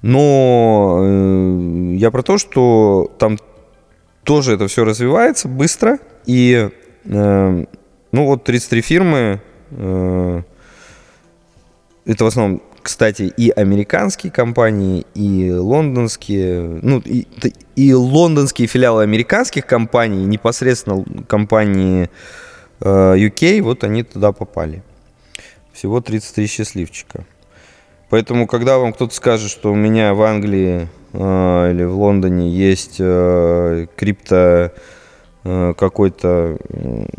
Но 0.00 1.00
э, 1.02 1.94
я 1.96 2.10
про 2.10 2.22
то, 2.22 2.38
что 2.38 3.14
там 3.18 3.36
тоже 4.30 4.54
это 4.54 4.68
все 4.68 4.84
развивается 4.84 5.48
быстро. 5.48 5.98
И, 6.24 6.70
э, 7.04 7.64
ну, 8.12 8.26
вот 8.26 8.44
33 8.44 8.80
фирмы, 8.80 9.40
э, 9.72 10.42
это 12.04 12.24
в 12.24 12.26
основном, 12.28 12.62
кстати, 12.80 13.22
и 13.22 13.50
американские 13.50 14.30
компании, 14.30 15.04
и 15.16 15.50
лондонские, 15.50 16.78
ну, 16.80 17.02
и, 17.04 17.26
и 17.74 17.92
лондонские 17.92 18.68
филиалы 18.68 19.02
американских 19.02 19.66
компаний, 19.66 20.24
непосредственно 20.26 21.04
компании 21.26 22.08
э, 22.78 22.86
UK, 22.86 23.62
вот 23.62 23.82
они 23.82 24.04
туда 24.04 24.30
попали. 24.30 24.84
Всего 25.72 26.00
33 26.00 26.46
счастливчика. 26.46 27.26
Поэтому, 28.10 28.48
когда 28.48 28.78
вам 28.78 28.92
кто-то 28.92 29.14
скажет, 29.14 29.50
что 29.50 29.72
у 29.72 29.76
меня 29.76 30.14
в 30.14 30.22
Англии 30.22 30.88
э, 31.12 31.70
или 31.70 31.84
в 31.84 31.96
Лондоне 31.96 32.50
есть 32.50 32.96
э, 32.98 33.86
крипто 33.96 34.74
э, 35.44 35.74
какой-то 35.78 36.58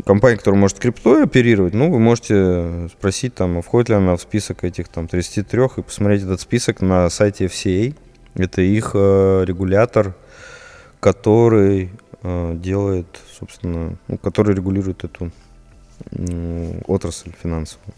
компания, 0.04 0.36
которая 0.36 0.60
может 0.60 0.78
криптой 0.78 1.24
оперировать, 1.24 1.72
ну, 1.72 1.90
вы 1.90 1.98
можете 1.98 2.90
спросить, 2.92 3.34
там, 3.34 3.56
а 3.56 3.62
входит 3.62 3.88
ли 3.88 3.94
она 3.94 4.16
в 4.16 4.20
список 4.20 4.64
этих 4.64 4.88
там 4.88 5.08
33 5.08 5.62
и 5.78 5.82
посмотреть 5.82 6.24
этот 6.24 6.42
список 6.42 6.82
на 6.82 7.08
сайте 7.08 7.46
FCA. 7.46 7.94
Это 8.34 8.60
их 8.60 8.90
э, 8.92 9.44
регулятор, 9.46 10.14
который 11.00 11.90
э, 12.22 12.54
делает, 12.56 13.06
собственно, 13.38 13.96
ну, 14.08 14.18
который 14.18 14.54
регулирует 14.54 15.04
эту 15.04 15.30
м, 16.12 16.82
отрасль 16.86 17.32
финансовую. 17.42 17.94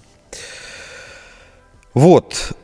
Вот, 1.92 2.54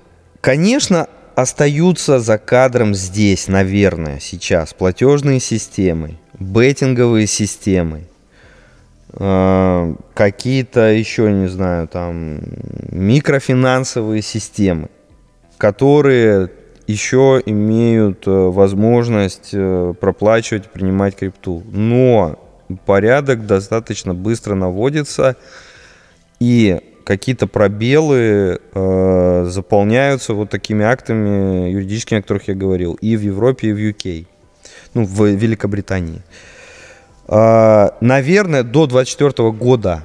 конечно, 0.40 1.08
остаются 1.34 2.20
за 2.20 2.38
кадром 2.38 2.94
здесь, 2.94 3.48
наверное, 3.48 4.20
сейчас 4.20 4.74
платежные 4.74 5.40
системы, 5.40 6.18
беттинговые 6.38 7.26
системы, 7.26 8.04
э, 9.12 9.94
какие-то 10.14 10.90
еще, 10.92 11.32
не 11.32 11.48
знаю, 11.48 11.88
там 11.88 12.40
микрофинансовые 12.90 14.22
системы, 14.22 14.88
которые 15.56 16.50
еще 16.86 17.40
имеют 17.46 18.26
э, 18.26 18.30
возможность 18.30 19.50
э, 19.52 19.94
проплачивать, 20.00 20.70
принимать 20.70 21.16
крипту. 21.16 21.62
Но 21.70 22.38
порядок 22.84 23.46
достаточно 23.46 24.14
быстро 24.14 24.54
наводится, 24.54 25.36
и 26.40 26.80
какие-то 27.04 27.46
пробелы 27.46 28.60
э, 28.72 29.44
заполняются 29.48 30.34
вот 30.34 30.50
такими 30.50 30.84
актами 30.84 31.70
юридическими, 31.70 32.18
о 32.18 32.22
которых 32.22 32.48
я 32.48 32.54
говорил, 32.54 32.94
и 32.94 33.16
в 33.16 33.22
Европе, 33.22 33.68
и 33.68 33.72
в 33.72 33.76
UK, 33.76 34.26
ну, 34.94 35.04
в 35.04 35.26
Великобритании. 35.26 36.22
А, 37.26 37.96
наверное, 38.00 38.62
до 38.62 38.86
2024 38.86 39.52
года 39.52 40.02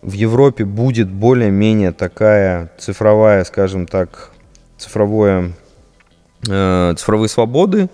в 0.00 0.12
Европе 0.12 0.64
будет 0.64 1.10
более-менее 1.10 1.92
такая 1.92 2.70
цифровая, 2.78 3.44
скажем 3.44 3.86
так, 3.86 4.30
цифровое, 4.78 5.52
э, 6.48 6.94
цифровые 6.96 7.28
свободы, 7.28 7.88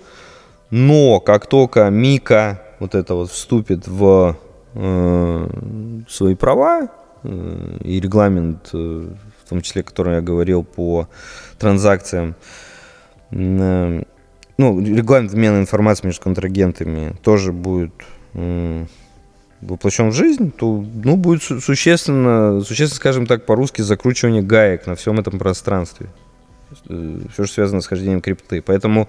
но 0.71 1.21
как 1.21 1.47
только 1.47 1.89
Мика 1.91 2.63
вот 2.79 2.95
это 2.95 3.15
вот 3.15 3.31
вступит 3.31 3.87
в 3.87 4.37
э, 4.75 5.49
свои 6.09 6.35
права, 6.35 6.83
э, 6.83 6.87
и 7.23 8.01
регламент, 8.01 8.71
э, 8.73 9.09
в 9.45 9.49
том 9.49 9.61
числе, 9.61 9.83
который 9.83 10.15
я 10.15 10.21
говорил 10.21 10.65
по 10.65 11.09
транзакциям, 11.59 12.35
э, 13.31 14.03
ну, 14.59 14.81
регламент 14.81 15.33
обмена 15.33 15.59
информацией 15.59 16.09
между 16.09 16.23
контрагентами 16.23 17.15
тоже 17.23 17.53
будет 17.53 17.93
воплощен 19.61 20.11
в 20.11 20.15
жизнь, 20.15 20.53
то 20.53 20.85
ну, 21.05 21.17
будет 21.17 21.43
су- 21.43 21.61
существенно, 21.61 22.61
существенно, 22.61 22.97
скажем 22.97 23.27
так, 23.27 23.45
по-русски 23.47 23.83
закручивание 23.83 24.43
гаек 24.43 24.87
на 24.87 24.95
всем 24.95 25.19
этом 25.19 25.39
пространстве. 25.39 26.07
Все, 26.85 27.45
что 27.45 27.47
связано 27.47 27.81
с 27.81 27.87
хождением 27.87 28.21
крипты. 28.21 28.63
Поэтому 28.63 29.09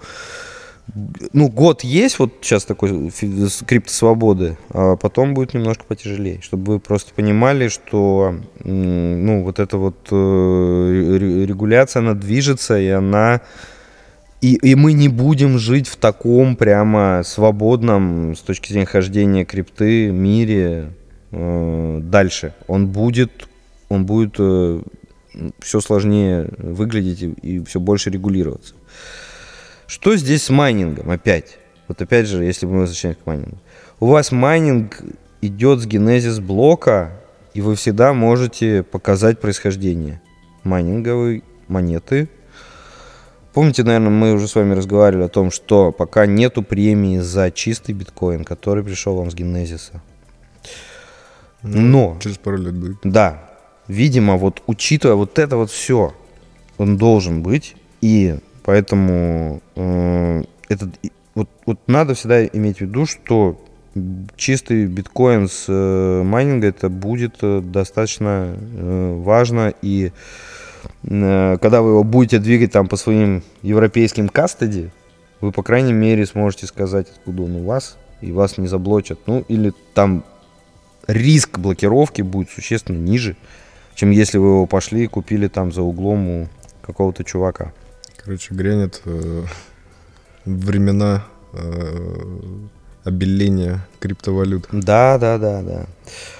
ну, 1.32 1.48
год 1.48 1.84
есть, 1.84 2.18
вот 2.18 2.32
сейчас 2.42 2.64
такой 2.64 3.10
фи- 3.10 3.46
с- 3.48 3.64
криптосвободы, 3.64 4.58
а 4.70 4.96
потом 4.96 5.32
будет 5.34 5.54
немножко 5.54 5.84
потяжелее, 5.84 6.40
чтобы 6.42 6.74
вы 6.74 6.80
просто 6.80 7.14
понимали, 7.14 7.68
что, 7.68 8.34
ну, 8.64 9.42
вот 9.44 9.58
эта 9.58 9.78
вот 9.78 10.08
э, 10.10 11.16
ре- 11.18 11.46
регуляция, 11.46 12.00
она 12.00 12.14
движется, 12.14 12.78
и 12.78 12.88
она... 12.88 13.40
И, 14.40 14.54
и 14.56 14.74
мы 14.74 14.92
не 14.92 15.08
будем 15.08 15.56
жить 15.56 15.86
в 15.86 15.94
таком 15.96 16.56
прямо 16.56 17.22
свободном 17.24 18.34
с 18.34 18.40
точки 18.40 18.72
зрения 18.72 18.86
хождения 18.86 19.44
крипты 19.44 20.10
мире 20.10 20.94
э, 21.30 22.00
дальше. 22.02 22.52
Он 22.66 22.88
будет, 22.88 23.46
он 23.88 24.04
будет 24.04 24.34
все 25.60 25.80
сложнее 25.80 26.50
выглядеть 26.58 27.22
и, 27.22 27.62
все 27.64 27.78
больше 27.78 28.10
регулироваться. 28.10 28.74
Что 29.92 30.16
здесь 30.16 30.44
с 30.44 30.48
майнингом 30.48 31.10
опять? 31.10 31.58
Вот 31.86 32.00
опять 32.00 32.26
же, 32.26 32.42
если 32.42 32.64
мы 32.64 32.78
возвращаемся 32.78 33.20
к 33.22 33.26
майнингу. 33.26 33.58
У 34.00 34.06
вас 34.06 34.32
майнинг 34.32 35.02
идет 35.42 35.80
с 35.80 35.86
генезис 35.86 36.40
блока, 36.40 37.20
и 37.52 37.60
вы 37.60 37.76
всегда 37.76 38.14
можете 38.14 38.84
показать 38.84 39.38
происхождение 39.38 40.22
майнинговой 40.64 41.44
монеты. 41.68 42.30
Помните, 43.52 43.84
наверное, 43.84 44.08
мы 44.08 44.32
уже 44.32 44.48
с 44.48 44.54
вами 44.54 44.72
разговаривали 44.72 45.26
о 45.26 45.28
том, 45.28 45.50
что 45.50 45.92
пока 45.92 46.24
нету 46.24 46.62
премии 46.62 47.18
за 47.18 47.50
чистый 47.50 47.92
биткоин, 47.92 48.44
который 48.44 48.82
пришел 48.82 49.16
вам 49.16 49.30
с 49.30 49.34
генезиса. 49.34 50.00
Но 51.60 52.16
Через 52.18 52.38
пару 52.38 52.56
лет 52.56 52.72
будет. 52.72 52.96
да, 53.02 53.50
видимо, 53.88 54.38
вот 54.38 54.62
учитывая 54.66 55.16
вот 55.16 55.38
это 55.38 55.58
вот 55.58 55.70
все, 55.70 56.14
он 56.78 56.96
должен 56.96 57.42
быть, 57.42 57.76
и 58.00 58.38
поэтому 58.62 59.60
э, 59.76 60.42
этот, 60.68 60.90
вот, 61.34 61.48
вот 61.66 61.78
надо 61.86 62.14
всегда 62.14 62.44
иметь 62.46 62.78
в 62.78 62.80
виду, 62.82 63.06
что 63.06 63.60
чистый 64.36 64.86
биткоин 64.86 65.48
с 65.48 65.66
э, 65.68 66.22
майнинга 66.22 66.68
это 66.68 66.88
будет 66.88 67.36
э, 67.42 67.60
достаточно 67.60 68.56
э, 68.56 69.20
важно, 69.22 69.74
и 69.82 70.12
э, 71.04 71.58
когда 71.60 71.82
вы 71.82 71.90
его 71.90 72.04
будете 72.04 72.38
двигать 72.38 72.72
там 72.72 72.88
по 72.88 72.96
своим 72.96 73.42
европейским 73.62 74.28
кастеди, 74.28 74.90
вы, 75.40 75.52
по 75.52 75.62
крайней 75.62 75.92
мере, 75.92 76.24
сможете 76.24 76.66
сказать, 76.66 77.08
откуда 77.10 77.42
он 77.42 77.56
у 77.56 77.64
вас, 77.64 77.98
и 78.20 78.32
вас 78.32 78.58
не 78.58 78.68
заблочат. 78.68 79.18
Ну, 79.26 79.44
или 79.48 79.72
там 79.92 80.24
риск 81.06 81.58
блокировки 81.58 82.22
будет 82.22 82.48
существенно 82.50 82.98
ниже, 82.98 83.36
чем 83.94 84.10
если 84.10 84.38
вы 84.38 84.48
его 84.48 84.66
пошли 84.66 85.04
и 85.04 85.08
купили 85.08 85.48
там 85.48 85.72
за 85.72 85.82
углом 85.82 86.28
у 86.28 86.48
какого-то 86.80 87.24
чувака. 87.24 87.72
Короче, 88.24 88.54
грянет 88.54 89.00
э, 89.04 89.44
времена 90.44 91.24
э, 91.52 92.28
обеления 93.04 93.80
криптовалют. 93.98 94.66
Да, 94.70 95.18
да, 95.18 95.38
да, 95.38 95.62
да. 95.62 95.86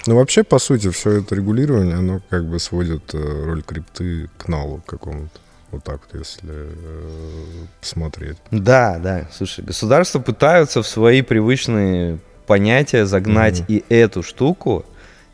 Ну, 0.06 0.16
вообще, 0.16 0.44
по 0.44 0.58
сути, 0.58 0.90
все 0.90 1.18
это 1.20 1.34
регулирование, 1.34 1.96
оно 1.96 2.20
как 2.30 2.46
бы 2.48 2.58
сводит 2.60 3.14
э, 3.14 3.44
роль 3.44 3.62
крипты 3.62 4.28
к 4.38 4.48
налу 4.48 4.80
какому-то. 4.86 5.40
Вот 5.72 5.82
так 5.84 6.00
вот, 6.12 6.18
если 6.20 6.48
э, 6.52 7.08
посмотреть. 7.80 8.36
Да, 8.50 8.98
да. 8.98 9.28
Слушай, 9.32 9.64
государства 9.64 10.20
пытаются 10.20 10.82
в 10.82 10.86
свои 10.86 11.22
привычные 11.22 12.18
понятия 12.46 13.06
загнать 13.06 13.60
Мгм. 13.60 13.66
и 13.68 13.84
эту 13.88 14.22
штуку. 14.22 14.84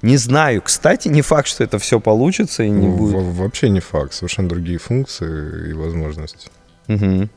Не 0.03 0.17
знаю. 0.17 0.63
Кстати, 0.63 1.09
не 1.09 1.23
факт, 1.23 1.49
что 1.49 1.65
это 1.65 1.79
все 1.79 1.99
получится 2.01 2.63
и 2.63 2.71
не 2.71 2.87
Ну, 2.87 2.97
будет. 2.97 3.15
во- 3.15 3.43
вообще 3.45 3.69
не 3.69 3.81
факт, 3.81 4.13
совершенно 4.13 4.49
другие 4.49 4.79
функции 4.79 5.71
и 5.71 5.73
возможности. 5.73 6.49
Мгм. 6.87 7.29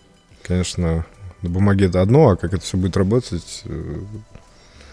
Конечно, 0.43 1.06
на 1.41 1.50
бумаге 1.50 1.86
это 1.88 2.02
одно, 2.02 2.30
а 2.30 2.36
как 2.38 2.54
это 2.54 2.63
все 2.63 2.78
будет 2.78 2.97
работать, 2.97 3.63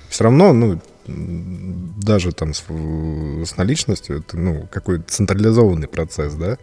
все 0.09 0.25
равно, 0.25 0.53
ну, 0.55 0.81
даже 1.07 2.33
там 2.33 2.55
с, 2.55 2.65
с 2.69 3.57
наличностью, 3.57 4.19
это, 4.19 4.39
ну, 4.39 4.67
какой-то 4.71 5.05
централизованный 5.11 5.89
процесс, 5.89 6.35
да? 6.35 6.57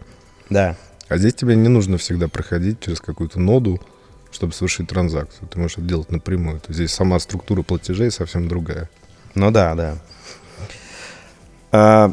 Да. 0.50 0.76
А 1.08 1.18
здесь 1.18 1.34
тебе 1.34 1.54
не 1.56 1.68
нужно 1.68 1.98
всегда 1.98 2.26
проходить 2.28 2.80
через 2.80 3.00
какую-то 3.00 3.38
ноду, 3.40 3.80
чтобы 4.32 4.52
совершить 4.52 4.88
транзакцию. 4.88 5.48
Ты 5.48 5.58
можешь 5.58 5.78
это 5.78 5.86
делать 5.86 6.10
напрямую. 6.10 6.58
То 6.60 6.66
есть 6.68 6.76
здесь 6.78 6.92
сама 6.92 7.18
структура 7.20 7.62
платежей 7.62 8.10
совсем 8.10 8.48
другая. 8.48 8.88
Ну 9.36 9.50
да, 9.52 9.74
да. 9.76 9.96
А, 11.78 12.12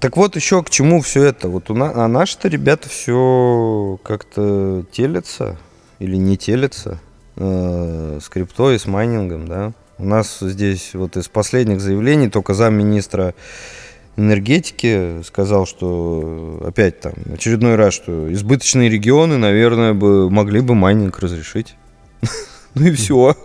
так 0.00 0.16
вот 0.16 0.34
еще 0.34 0.62
к 0.62 0.70
чему 0.70 1.02
все 1.02 1.24
это. 1.24 1.48
Вот 1.48 1.70
у 1.70 1.74
на, 1.74 2.04
а 2.04 2.08
наши-то 2.08 2.48
ребята 2.48 2.88
все 2.88 3.98
как-то 4.02 4.84
телятся 4.92 5.58
или 5.98 6.16
не 6.16 6.38
телятся 6.38 6.98
э, 7.36 8.18
с 8.22 8.28
криптой 8.30 8.76
и 8.76 8.78
с 8.78 8.86
майнингом, 8.86 9.46
да. 9.46 9.72
У 9.98 10.06
нас 10.06 10.38
здесь 10.40 10.94
вот 10.94 11.18
из 11.18 11.28
последних 11.28 11.82
заявлений 11.82 12.30
только 12.30 12.54
замминистра 12.54 13.34
энергетики 14.16 15.22
сказал, 15.22 15.66
что 15.66 16.62
опять 16.66 17.00
там 17.00 17.12
очередной 17.34 17.74
раз, 17.74 17.92
что 17.92 18.32
избыточные 18.32 18.88
регионы, 18.88 19.36
наверное, 19.36 19.92
бы 19.92 20.30
могли 20.30 20.60
бы 20.60 20.74
майнинг 20.74 21.18
разрешить. 21.18 21.76
Ну 22.76 22.86
и 22.86 22.90
все. 22.90 23.36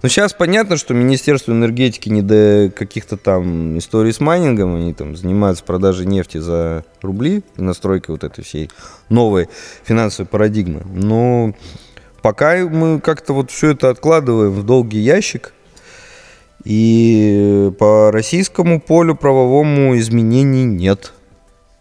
Ну, 0.00 0.08
сейчас 0.08 0.32
понятно, 0.32 0.76
что 0.76 0.94
Министерство 0.94 1.50
энергетики 1.50 2.08
не 2.08 2.22
до 2.22 2.72
каких-то 2.74 3.16
там 3.16 3.76
историй 3.78 4.12
с 4.12 4.20
майнингом, 4.20 4.76
они 4.76 4.94
там 4.94 5.16
занимаются 5.16 5.64
продажей 5.64 6.06
нефти 6.06 6.38
за 6.38 6.84
рубли 7.02 7.42
настройкой 7.56 8.14
вот 8.14 8.22
этой 8.22 8.44
всей 8.44 8.70
новой 9.08 9.48
финансовой 9.84 10.28
парадигмы. 10.28 10.82
Но 10.86 11.52
пока 12.22 12.58
мы 12.58 13.00
как-то 13.00 13.32
вот 13.32 13.50
все 13.50 13.70
это 13.70 13.90
откладываем 13.90 14.52
в 14.52 14.64
долгий 14.64 15.00
ящик, 15.00 15.52
и 16.64 17.72
по 17.78 18.10
российскому 18.12 18.80
полю 18.80 19.16
правовому 19.16 19.96
изменений 19.98 20.64
нет 20.64 21.12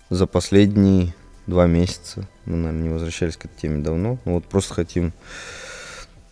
за 0.09 0.25
последние 0.25 1.13
два 1.45 1.67
месяца. 1.67 2.27
Мы, 2.45 2.57
наверное, 2.57 2.83
не 2.83 2.89
возвращались 2.89 3.37
к 3.37 3.45
этой 3.45 3.61
теме 3.61 3.83
давно. 3.83 4.17
Вот 4.25 4.45
просто 4.45 4.73
хотим 4.73 5.13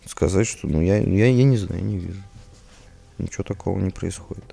сказать, 0.06 0.46
что 0.46 0.66
ну 0.66 0.80
я, 0.80 0.98
я, 0.98 1.26
я 1.26 1.44
не 1.44 1.56
знаю, 1.56 1.84
не 1.84 1.98
вижу. 1.98 2.22
Ничего 3.18 3.44
такого 3.44 3.78
не 3.78 3.90
происходит. 3.90 4.44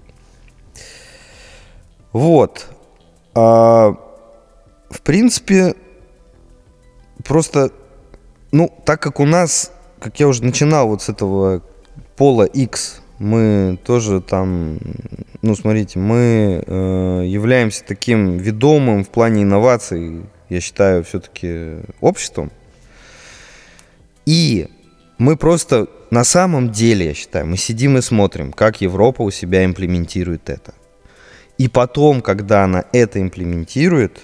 Вот. 2.12 2.68
А, 3.34 3.98
в 4.90 5.02
принципе, 5.02 5.76
просто, 7.24 7.72
ну, 8.52 8.72
так 8.86 9.02
как 9.02 9.20
у 9.20 9.26
нас, 9.26 9.72
как 10.00 10.20
я 10.20 10.28
уже 10.28 10.44
начинал 10.44 10.88
вот 10.88 11.02
с 11.02 11.10
этого 11.10 11.62
пола 12.16 12.44
X, 12.44 13.02
мы 13.20 13.80
тоже 13.84 14.22
там, 14.22 14.80
ну, 15.42 15.56
смотрите, 15.56 16.00
мы 16.00 16.64
э, 16.66 17.24
являемся 17.26 17.84
таким 17.84 18.38
ведомым 18.38 19.04
в 19.04 19.10
плане 19.10 19.44
инноваций, 19.44 20.24
я 20.50 20.62
считаю, 20.62 21.04
все-таки 21.04 21.78
обществом. 22.02 22.52
И 24.26 24.70
мы 25.18 25.38
просто 25.38 25.88
на 26.12 26.24
самом 26.24 26.72
деле, 26.72 27.08
я 27.08 27.14
считаю, 27.14 27.48
мы 27.48 27.58
сидим 27.58 27.98
и 27.98 28.02
смотрим, 28.02 28.52
как 28.54 28.82
Европа 28.82 29.24
у 29.24 29.32
себя 29.32 29.66
имплементирует 29.66 30.50
это. 30.50 30.74
И 31.58 31.68
потом, 31.68 32.22
когда 32.22 32.64
она 32.64 32.86
это 32.94 33.22
имплементирует, 33.22 34.22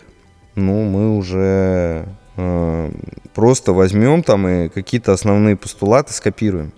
ну, 0.55 0.83
мы 0.83 1.17
уже 1.17 2.05
э, 2.37 2.91
просто 3.33 3.73
возьмем 3.73 4.23
там 4.23 4.47
и 4.47 4.69
какие-то 4.69 5.13
основные 5.13 5.55
постулаты 5.55 6.13
скопируем. 6.13 6.73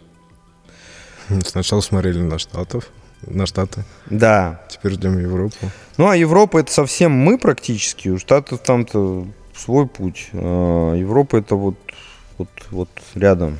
Сначала 1.45 1.81
смотрели 1.81 2.21
на 2.21 2.37
штатов, 2.39 2.89
на 3.25 3.45
штаты, 3.45 3.83
Да. 4.09 4.61
теперь 4.69 4.93
ждем 4.93 5.17
Европу. 5.19 5.71
Ну, 5.97 6.07
а 6.07 6.15
Европа 6.15 6.57
это 6.57 6.71
совсем 6.71 7.11
мы 7.11 7.37
практически. 7.37 8.09
У 8.09 8.17
Штатов 8.17 8.61
там-то 8.61 9.27
свой 9.55 9.87
путь. 9.87 10.29
А 10.33 10.95
Европа 10.95 11.37
это 11.37 11.55
вот, 11.55 11.75
вот, 12.37 12.49
вот 12.71 12.89
рядом. 13.15 13.57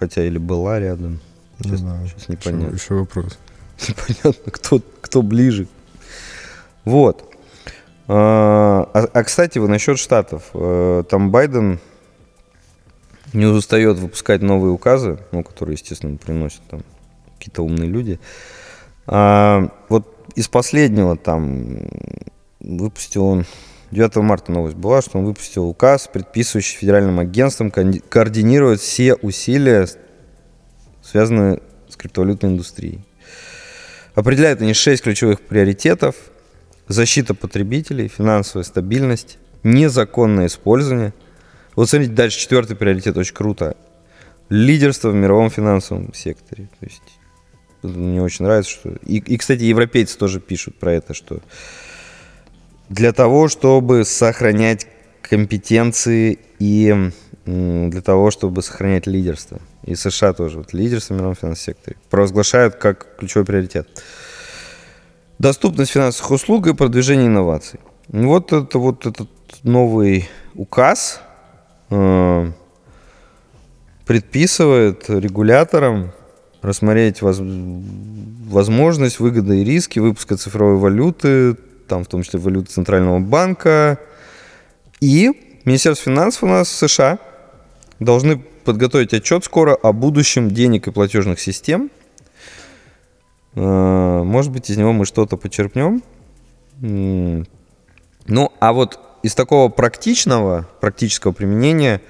Хотя 0.00 0.24
или 0.24 0.38
была 0.38 0.80
рядом. 0.80 1.20
Не 1.60 1.68
Сейчас, 1.68 1.80
знаю. 1.80 2.06
сейчас 2.08 2.22
Еще, 2.22 2.32
непонятно. 2.32 2.74
еще 2.74 2.94
вопрос. 2.94 3.38
Непонятно, 3.88 4.50
кто, 4.50 4.80
кто 5.02 5.22
ближе. 5.22 5.68
Вот. 6.84 7.32
А, 8.08 8.88
а, 8.94 9.08
а, 9.12 9.24
кстати, 9.24 9.58
вы 9.58 9.68
насчет 9.68 9.98
Штатов. 9.98 10.50
Э, 10.54 11.04
Там 11.08 11.30
Байден 11.30 11.78
не 13.34 13.44
устает 13.46 13.98
выпускать 13.98 14.42
новые 14.42 14.72
указы, 14.72 15.18
ну, 15.32 15.44
которые, 15.44 15.74
естественно, 15.74 16.16
приносят 16.16 16.62
там 16.70 16.80
какие-то 17.38 17.62
умные 17.62 17.88
люди. 17.88 18.18
А, 19.06 19.68
вот 19.90 20.16
из 20.34 20.48
последнего 20.48 21.16
там 21.16 21.78
выпустил 22.60 23.24
он 23.26 23.44
9 23.90 24.16
марта 24.16 24.52
новость 24.52 24.76
была, 24.76 25.02
что 25.02 25.18
он 25.18 25.24
выпустил 25.24 25.66
указ, 25.66 26.08
предписывающий 26.12 26.78
федеральным 26.78 27.18
агентствам 27.18 27.68
коорди- 27.68 28.02
координировать 28.08 28.80
все 28.80 29.14
усилия, 29.14 29.88
связанные 31.02 31.60
с 31.88 31.96
криптовалютной 31.96 32.50
индустрией. 32.50 33.04
Определяют 34.14 34.60
они 34.60 34.74
шесть 34.74 35.02
ключевых 35.02 35.40
приоритетов. 35.40 36.14
Защита 36.88 37.34
потребителей, 37.34 38.08
финансовая 38.08 38.64
стабильность, 38.64 39.38
незаконное 39.62 40.46
использование. 40.46 41.14
Вот 41.76 41.88
смотрите, 41.88 42.12
дальше 42.12 42.38
четвертый 42.38 42.76
приоритет 42.76 43.16
очень 43.16 43.34
круто. 43.34 43.76
лидерство 44.48 45.10
в 45.10 45.14
мировом 45.14 45.50
финансовом 45.50 46.12
секторе. 46.12 46.68
То 46.80 46.86
есть 46.86 47.02
мне 47.82 48.20
очень 48.20 48.44
нравится, 48.44 48.72
что... 48.72 48.90
И, 49.06 49.18
и, 49.18 49.36
кстати, 49.36 49.62
европейцы 49.62 50.18
тоже 50.18 50.40
пишут 50.40 50.78
про 50.78 50.92
это, 50.94 51.14
что 51.14 51.40
для 52.90 53.12
того, 53.12 53.48
чтобы 53.48 54.04
сохранять 54.04 54.86
компетенции 55.22 56.38
и 56.58 57.10
для 57.46 58.02
того, 58.02 58.30
чтобы 58.30 58.62
сохранять 58.62 59.06
лидерство. 59.06 59.60
И 59.84 59.94
США 59.94 60.34
тоже, 60.34 60.58
вот 60.58 60.74
лидерство 60.74 61.14
в 61.14 61.16
мировом 61.16 61.34
финансовом 61.34 61.74
секторе, 61.74 61.96
провозглашают 62.10 62.74
как 62.74 63.16
ключевой 63.16 63.46
приоритет. 63.46 63.88
Доступность 65.38 65.92
финансовых 65.92 66.32
услуг 66.32 66.66
и 66.66 66.74
продвижение 66.74 67.28
инноваций. 67.28 67.80
Вот 68.08 68.52
это 68.52 68.78
вот 68.78 69.06
этот 69.06 69.30
новый 69.62 70.28
указ 70.54 71.20
э, 71.88 72.52
предписывает 74.04 75.08
регуляторам 75.08 76.12
рассмотреть 76.60 77.22
воз, 77.22 77.38
возможность, 77.40 79.20
выгоды 79.20 79.60
и 79.60 79.64
риски 79.64 79.98
выпуска 79.98 80.36
цифровой 80.36 80.76
валюты, 80.76 81.56
там 81.90 82.04
в 82.04 82.06
том 82.06 82.22
числе 82.22 82.38
валюты 82.38 82.70
Центрального 82.70 83.18
банка. 83.18 83.98
И 85.00 85.60
Министерство 85.64 86.10
финансов 86.10 86.44
у 86.44 86.46
нас 86.46 86.68
в 86.68 86.88
США 86.88 87.18
должны 87.98 88.38
подготовить 88.38 89.12
отчет 89.12 89.44
скоро 89.44 89.74
о 89.74 89.92
будущем 89.92 90.50
денег 90.50 90.86
и 90.86 90.92
платежных 90.92 91.40
систем. 91.40 91.90
Э, 93.56 94.22
может 94.22 94.52
быть, 94.52 94.70
из 94.70 94.76
него 94.76 94.92
мы 94.92 95.04
что-то 95.04 95.36
почерпнем. 95.36 96.02
Ну, 96.80 98.52
а 98.60 98.72
вот 98.72 99.00
из 99.22 99.34
такого 99.34 99.68
практичного, 99.68 100.68
практического 100.80 101.32
применения 101.32 102.00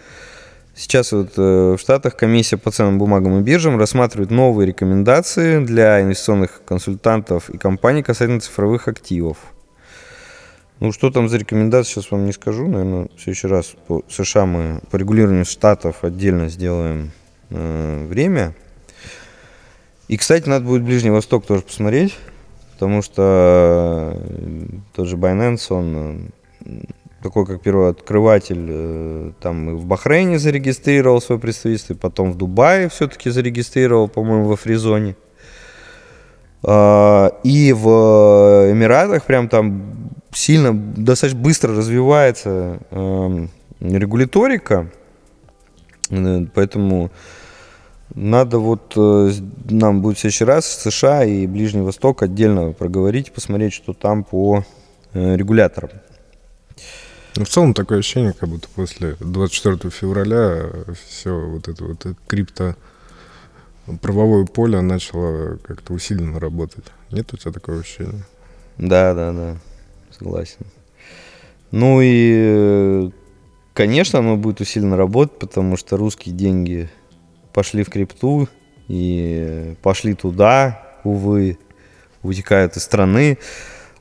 сейчас 0.75 1.13
вот 1.13 1.33
э, 1.37 1.77
в 1.77 1.79
Штатах 1.79 2.17
комиссия 2.17 2.57
по 2.57 2.71
ценным 2.71 2.99
бумагам 2.99 3.39
и 3.39 3.43
биржам 3.43 3.79
рассматривает 3.79 4.31
новые 4.31 4.67
рекомендации 4.67 5.65
для 5.65 6.03
инвестиционных 6.03 6.63
консультантов 6.67 7.49
и 7.51 7.59
компаний 7.59 8.03
касательно 8.03 8.41
цифровых 8.41 8.87
активов. 8.87 9.39
Ну, 10.81 10.93
что 10.93 11.11
там 11.11 11.29
за 11.29 11.37
рекомендации, 11.37 11.93
сейчас 11.93 12.11
вам 12.11 12.25
не 12.25 12.33
скажу. 12.33 12.67
Наверное, 12.67 13.09
в 13.15 13.21
следующий 13.21 13.49
раз 13.49 13.75
по 13.87 14.03
США 14.09 14.47
мы 14.47 14.81
по 14.91 14.97
регулированию 14.97 15.45
штатов 15.45 16.05
отдельно 16.05 16.49
сделаем 16.49 17.11
э, 17.51 18.07
время. 18.07 18.55
И, 20.09 20.17
кстати, 20.17 20.49
надо 20.49 20.65
будет 20.65 20.83
Ближний 20.83 21.11
Восток 21.11 21.45
тоже 21.45 21.61
посмотреть, 21.63 22.17
потому 22.73 23.03
что 23.03 24.15
э, 24.17 24.67
тот 24.97 25.07
же 25.07 25.17
Binance, 25.17 25.67
он 25.69 26.33
э, 26.65 26.71
такой 27.23 27.45
как 27.45 27.61
первооткрыватель, 27.61 28.67
э, 28.71 29.33
там 29.39 29.71
и 29.71 29.75
в 29.75 29.85
Бахрейне 29.85 30.39
зарегистрировал 30.39 31.21
свое 31.21 31.39
представительство, 31.39 31.95
потом 31.95 32.33
в 32.33 32.39
Дубае 32.39 32.89
все-таки 32.89 33.29
зарегистрировал, 33.29 34.09
по-моему, 34.09 34.47
во 34.47 34.57
Фризоне. 34.57 35.15
А, 36.63 37.33
и 37.45 37.75
в 37.75 37.87
Эмиратах 38.73 39.25
прям 39.27 39.49
там 39.49 40.11
сильно, 40.33 40.75
достаточно 40.75 41.41
быстро 41.41 41.75
развивается 41.75 42.81
э, 42.91 43.47
регуляторика, 43.81 44.91
э, 46.11 46.47
поэтому 46.55 47.11
надо 48.15 48.59
вот 48.59 48.93
э, 48.97 49.33
нам 49.69 50.03
будет 50.03 50.19
в 50.19 50.21
следующий 50.21 50.45
раз 50.45 50.67
США 50.67 51.25
и 51.25 51.47
Ближний 51.47 51.83
Восток 51.83 52.23
отдельно 52.23 52.73
проговорить, 52.73 53.33
посмотреть, 53.33 53.73
что 53.73 53.93
там 53.93 54.25
по 54.25 54.65
э, 55.13 55.37
регуляторам. 55.37 55.91
Ну, 57.37 57.45
в 57.45 57.49
целом 57.49 57.75
такое 57.75 58.01
ощущение, 58.01 58.33
как 58.33 58.49
будто 58.49 58.69
после 58.75 59.17
24 59.21 59.91
февраля 59.91 60.69
все 61.09 61.39
вот 61.39 61.69
это 61.69 61.85
вот 61.85 62.07
крипто 62.27 62.77
правовое 64.03 64.47
поле 64.47 64.81
начало 64.81 65.57
как-то 65.59 65.93
усиленно 65.93 66.41
работать. 66.41 66.87
Нет 67.11 67.33
у 67.33 67.37
тебя 67.37 67.53
такого 67.53 67.81
ощущения? 67.81 68.25
Да, 68.79 69.15
да, 69.15 69.33
да 69.33 69.57
согласен. 70.21 70.67
Ну 71.71 72.01
и, 72.03 73.11
конечно, 73.75 74.19
оно 74.19 74.37
будет 74.37 74.61
усиленно 74.61 74.97
работать, 74.97 75.39
потому 75.39 75.77
что 75.77 75.97
русские 75.97 76.35
деньги 76.35 76.89
пошли 77.53 77.83
в 77.83 77.91
крипту 77.91 78.49
и 78.89 79.75
пошли 79.83 80.15
туда, 80.15 80.83
увы, 81.05 81.59
утекают 82.23 82.77
из 82.77 82.83
страны. 82.83 83.39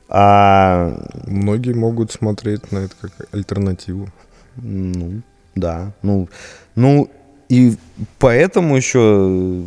А... 0.08 0.92
Многие 1.26 1.72
могут 1.72 2.12
смотреть 2.12 2.72
на 2.72 2.78
это 2.78 2.94
как 3.00 3.12
альтернативу. 3.32 4.08
Ну, 4.56 5.22
да. 5.54 5.92
Ну, 6.02 6.28
ну 6.74 7.08
и 7.48 7.76
поэтому 8.18 8.76
еще 8.76 9.62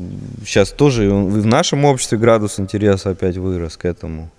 сейчас 0.46 0.72
тоже 0.72 1.10
в 1.10 1.46
нашем 1.46 1.86
обществе 1.86 2.18
градус 2.18 2.60
интереса 2.60 3.12
опять 3.12 3.38
вырос 3.38 3.78
к 3.78 3.86
этому. 3.86 4.30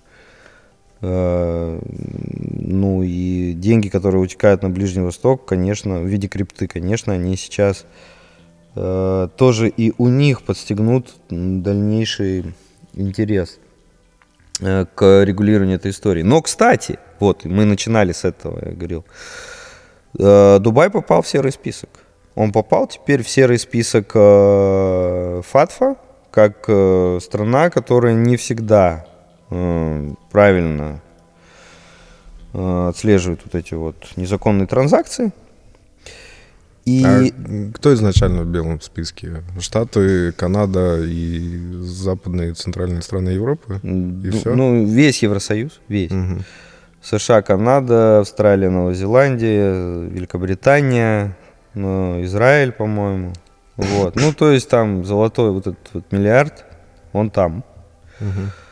Э, 1.01 1.79
ну 1.81 3.03
и 3.03 3.53
деньги, 3.53 3.89
которые 3.89 4.21
утекают 4.21 4.63
на 4.63 4.69
Ближний 4.69 5.03
Восток, 5.03 5.45
конечно, 5.45 5.99
в 5.99 6.05
виде 6.05 6.27
крипты, 6.27 6.67
конечно, 6.67 7.13
они 7.13 7.35
сейчас 7.35 7.85
э, 8.75 9.27
тоже 9.37 9.69
и 9.69 9.93
у 9.97 10.07
них 10.07 10.43
подстегнут 10.43 11.15
дальнейший 11.29 12.53
интерес 12.93 13.59
э, 14.61 14.85
к 14.95 15.23
регулированию 15.23 15.75
этой 15.75 15.91
истории. 15.91 16.23
Но, 16.23 16.41
кстати, 16.41 16.97
вот 17.19 17.45
мы 17.45 17.65
начинали 17.65 18.11
с 18.11 18.23
этого, 18.23 18.59
я 18.65 18.71
говорил, 18.71 19.05
Дубай 20.13 20.89
попал 20.89 21.21
в 21.21 21.27
серый 21.27 21.51
список. 21.51 21.89
Он 22.35 22.53
попал 22.53 22.87
теперь 22.87 23.21
в 23.21 23.27
серый 23.27 23.59
список 23.59 24.13
ФАТФа, 24.13 25.97
как 26.31 26.63
страна, 27.21 27.69
которая 27.69 28.13
не 28.13 28.37
всегда 28.37 29.05
правильно 29.49 31.01
э, 32.53 32.87
отслеживают 32.89 33.41
вот 33.45 33.55
эти 33.55 33.73
вот 33.73 33.95
незаконные 34.15 34.67
транзакции. 34.67 35.31
И... 36.85 37.03
А 37.03 37.23
кто 37.73 37.93
изначально 37.95 38.43
в 38.43 38.47
белом 38.47 38.79
списке? 38.79 39.43
Штаты, 39.59 40.31
Канада 40.33 40.99
и 41.03 41.81
западные 41.81 42.53
центральные 42.53 43.01
страны 43.01 43.29
Европы? 43.29 43.79
И 43.81 43.87
ну, 43.87 44.31
все? 44.31 44.55
ну, 44.55 44.85
весь 44.85 45.23
Евросоюз, 45.23 45.81
весь. 45.87 46.11
Угу. 46.11 46.43
США, 47.01 47.41
Канада, 47.41 48.19
Австралия, 48.19 48.69
Новая 48.69 48.93
Зеландия, 48.93 50.07
Великобритания, 50.09 51.35
ну, 51.73 52.23
Израиль, 52.23 52.71
по-моему. 52.71 53.33
Вот. 53.77 54.15
Ну, 54.15 54.31
то 54.31 54.51
есть 54.51 54.69
там 54.69 55.03
золотой 55.05 55.51
вот 55.51 55.67
этот 55.67 55.89
вот 55.93 56.11
миллиард, 56.11 56.65
он 57.13 57.31
там. 57.31 57.63
Угу. 58.21 58.64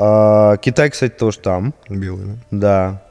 А, 0.00 0.56
Китай, 0.58 0.90
кстати, 0.90 1.12
тоже 1.12 1.40
там. 1.40 1.74
Белый, 1.88 2.38
да? 2.52 3.02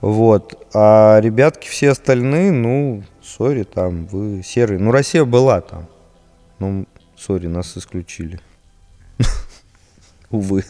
Вот. 0.00 0.66
А 0.74 1.20
ребятки 1.20 1.68
все 1.68 1.90
остальные, 1.90 2.50
ну, 2.50 3.04
сори, 3.22 3.62
там, 3.62 4.06
вы 4.06 4.42
серые. 4.42 4.80
Ну, 4.80 4.90
Россия 4.90 5.24
была 5.24 5.60
там. 5.60 5.86
Ну, 6.58 6.86
сори, 7.16 7.46
нас 7.46 7.76
исключили. 7.76 8.40
Увы. 10.30 10.64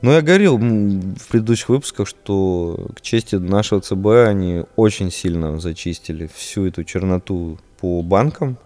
Но 0.00 0.12
я 0.12 0.22
говорил 0.22 0.56
в 0.56 1.28
предыдущих 1.28 1.68
выпусках, 1.68 2.08
что 2.08 2.88
к 2.96 3.02
чести 3.02 3.36
нашего 3.36 3.82
ЦБ 3.82 4.06
они 4.26 4.64
очень 4.74 5.10
сильно 5.10 5.60
зачистили 5.60 6.30
всю 6.34 6.66
эту 6.66 6.82
черноту 6.82 7.58
по 7.78 8.02
банкам. 8.02 8.56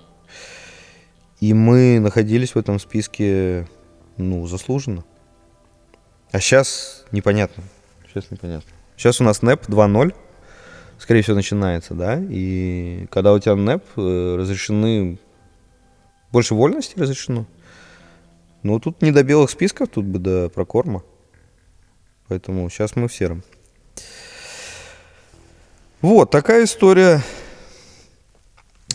И 1.40 1.52
мы 1.52 1.98
находились 1.98 2.54
в 2.54 2.58
этом 2.58 2.78
списке, 2.78 3.66
ну, 4.16 4.46
заслуженно. 4.46 5.04
А 6.32 6.40
сейчас 6.40 7.04
непонятно. 7.12 7.62
Сейчас 8.08 8.30
непонятно. 8.30 8.70
Сейчас 8.96 9.20
у 9.20 9.24
нас 9.24 9.42
НЭП 9.42 9.66
2.0, 9.68 10.14
скорее 10.98 11.22
всего, 11.22 11.36
начинается, 11.36 11.94
да? 11.94 12.18
И 12.18 13.06
когда 13.10 13.32
у 13.32 13.38
тебя 13.38 13.54
НЭП, 13.54 13.84
э, 13.96 14.36
разрешены... 14.38 15.18
Больше 16.32 16.54
вольности 16.54 16.98
разрешено. 16.98 17.46
Ну, 18.62 18.80
тут 18.80 19.00
не 19.00 19.12
до 19.12 19.22
белых 19.22 19.50
списков, 19.50 19.88
тут 19.88 20.04
бы 20.04 20.18
до 20.18 20.48
прокорма. 20.48 21.02
Поэтому 22.28 22.68
сейчас 22.68 22.96
мы 22.96 23.06
в 23.08 23.14
сером. 23.14 23.42
Вот, 26.02 26.30
такая 26.30 26.64
история 26.64 27.22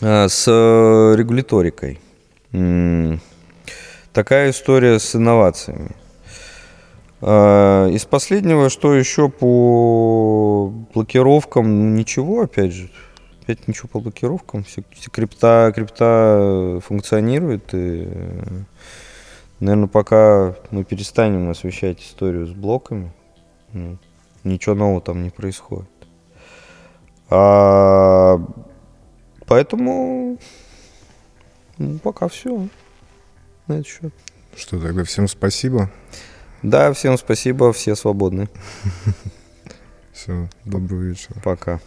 э, 0.00 0.28
с 0.28 0.46
регуляторикой. 0.46 2.00
Такая 4.12 4.50
история 4.50 4.98
с 4.98 5.16
инновациями. 5.16 5.96
А, 7.24 7.86
из 7.86 8.04
последнего, 8.04 8.68
что 8.68 8.94
еще 8.94 9.28
по 9.28 10.72
блокировкам, 10.92 11.94
ничего, 11.94 12.42
опять 12.42 12.72
же. 12.72 12.90
Опять 13.42 13.68
ничего 13.68 13.88
по 13.88 14.00
блокировкам. 14.00 14.64
Все, 14.64 14.82
все 14.90 15.08
крипта, 15.08 15.72
крипта 15.74 16.80
функционирует. 16.84 17.72
И, 17.74 18.08
наверное, 19.60 19.86
пока 19.86 20.56
мы 20.72 20.82
перестанем 20.82 21.48
освещать 21.48 22.00
историю 22.00 22.46
с 22.48 22.50
блоками, 22.50 23.12
ну, 23.72 23.98
ничего 24.42 24.74
нового 24.74 25.00
там 25.00 25.22
не 25.22 25.30
происходит. 25.30 25.88
А, 27.30 28.40
поэтому 29.46 30.38
Ну, 31.78 31.98
пока 31.98 32.28
все. 32.28 32.68
На 33.66 33.74
этот 33.74 33.86
счет. 33.86 34.12
Что, 34.56 34.80
тогда 34.80 35.04
всем 35.04 35.28
спасибо. 35.28 35.90
Да, 36.62 36.92
всем 36.92 37.18
спасибо, 37.18 37.72
все 37.72 37.96
свободны. 37.96 38.48
Все, 40.12 40.48
доброго 40.64 41.00
вечера. 41.00 41.40
Пока. 41.42 41.80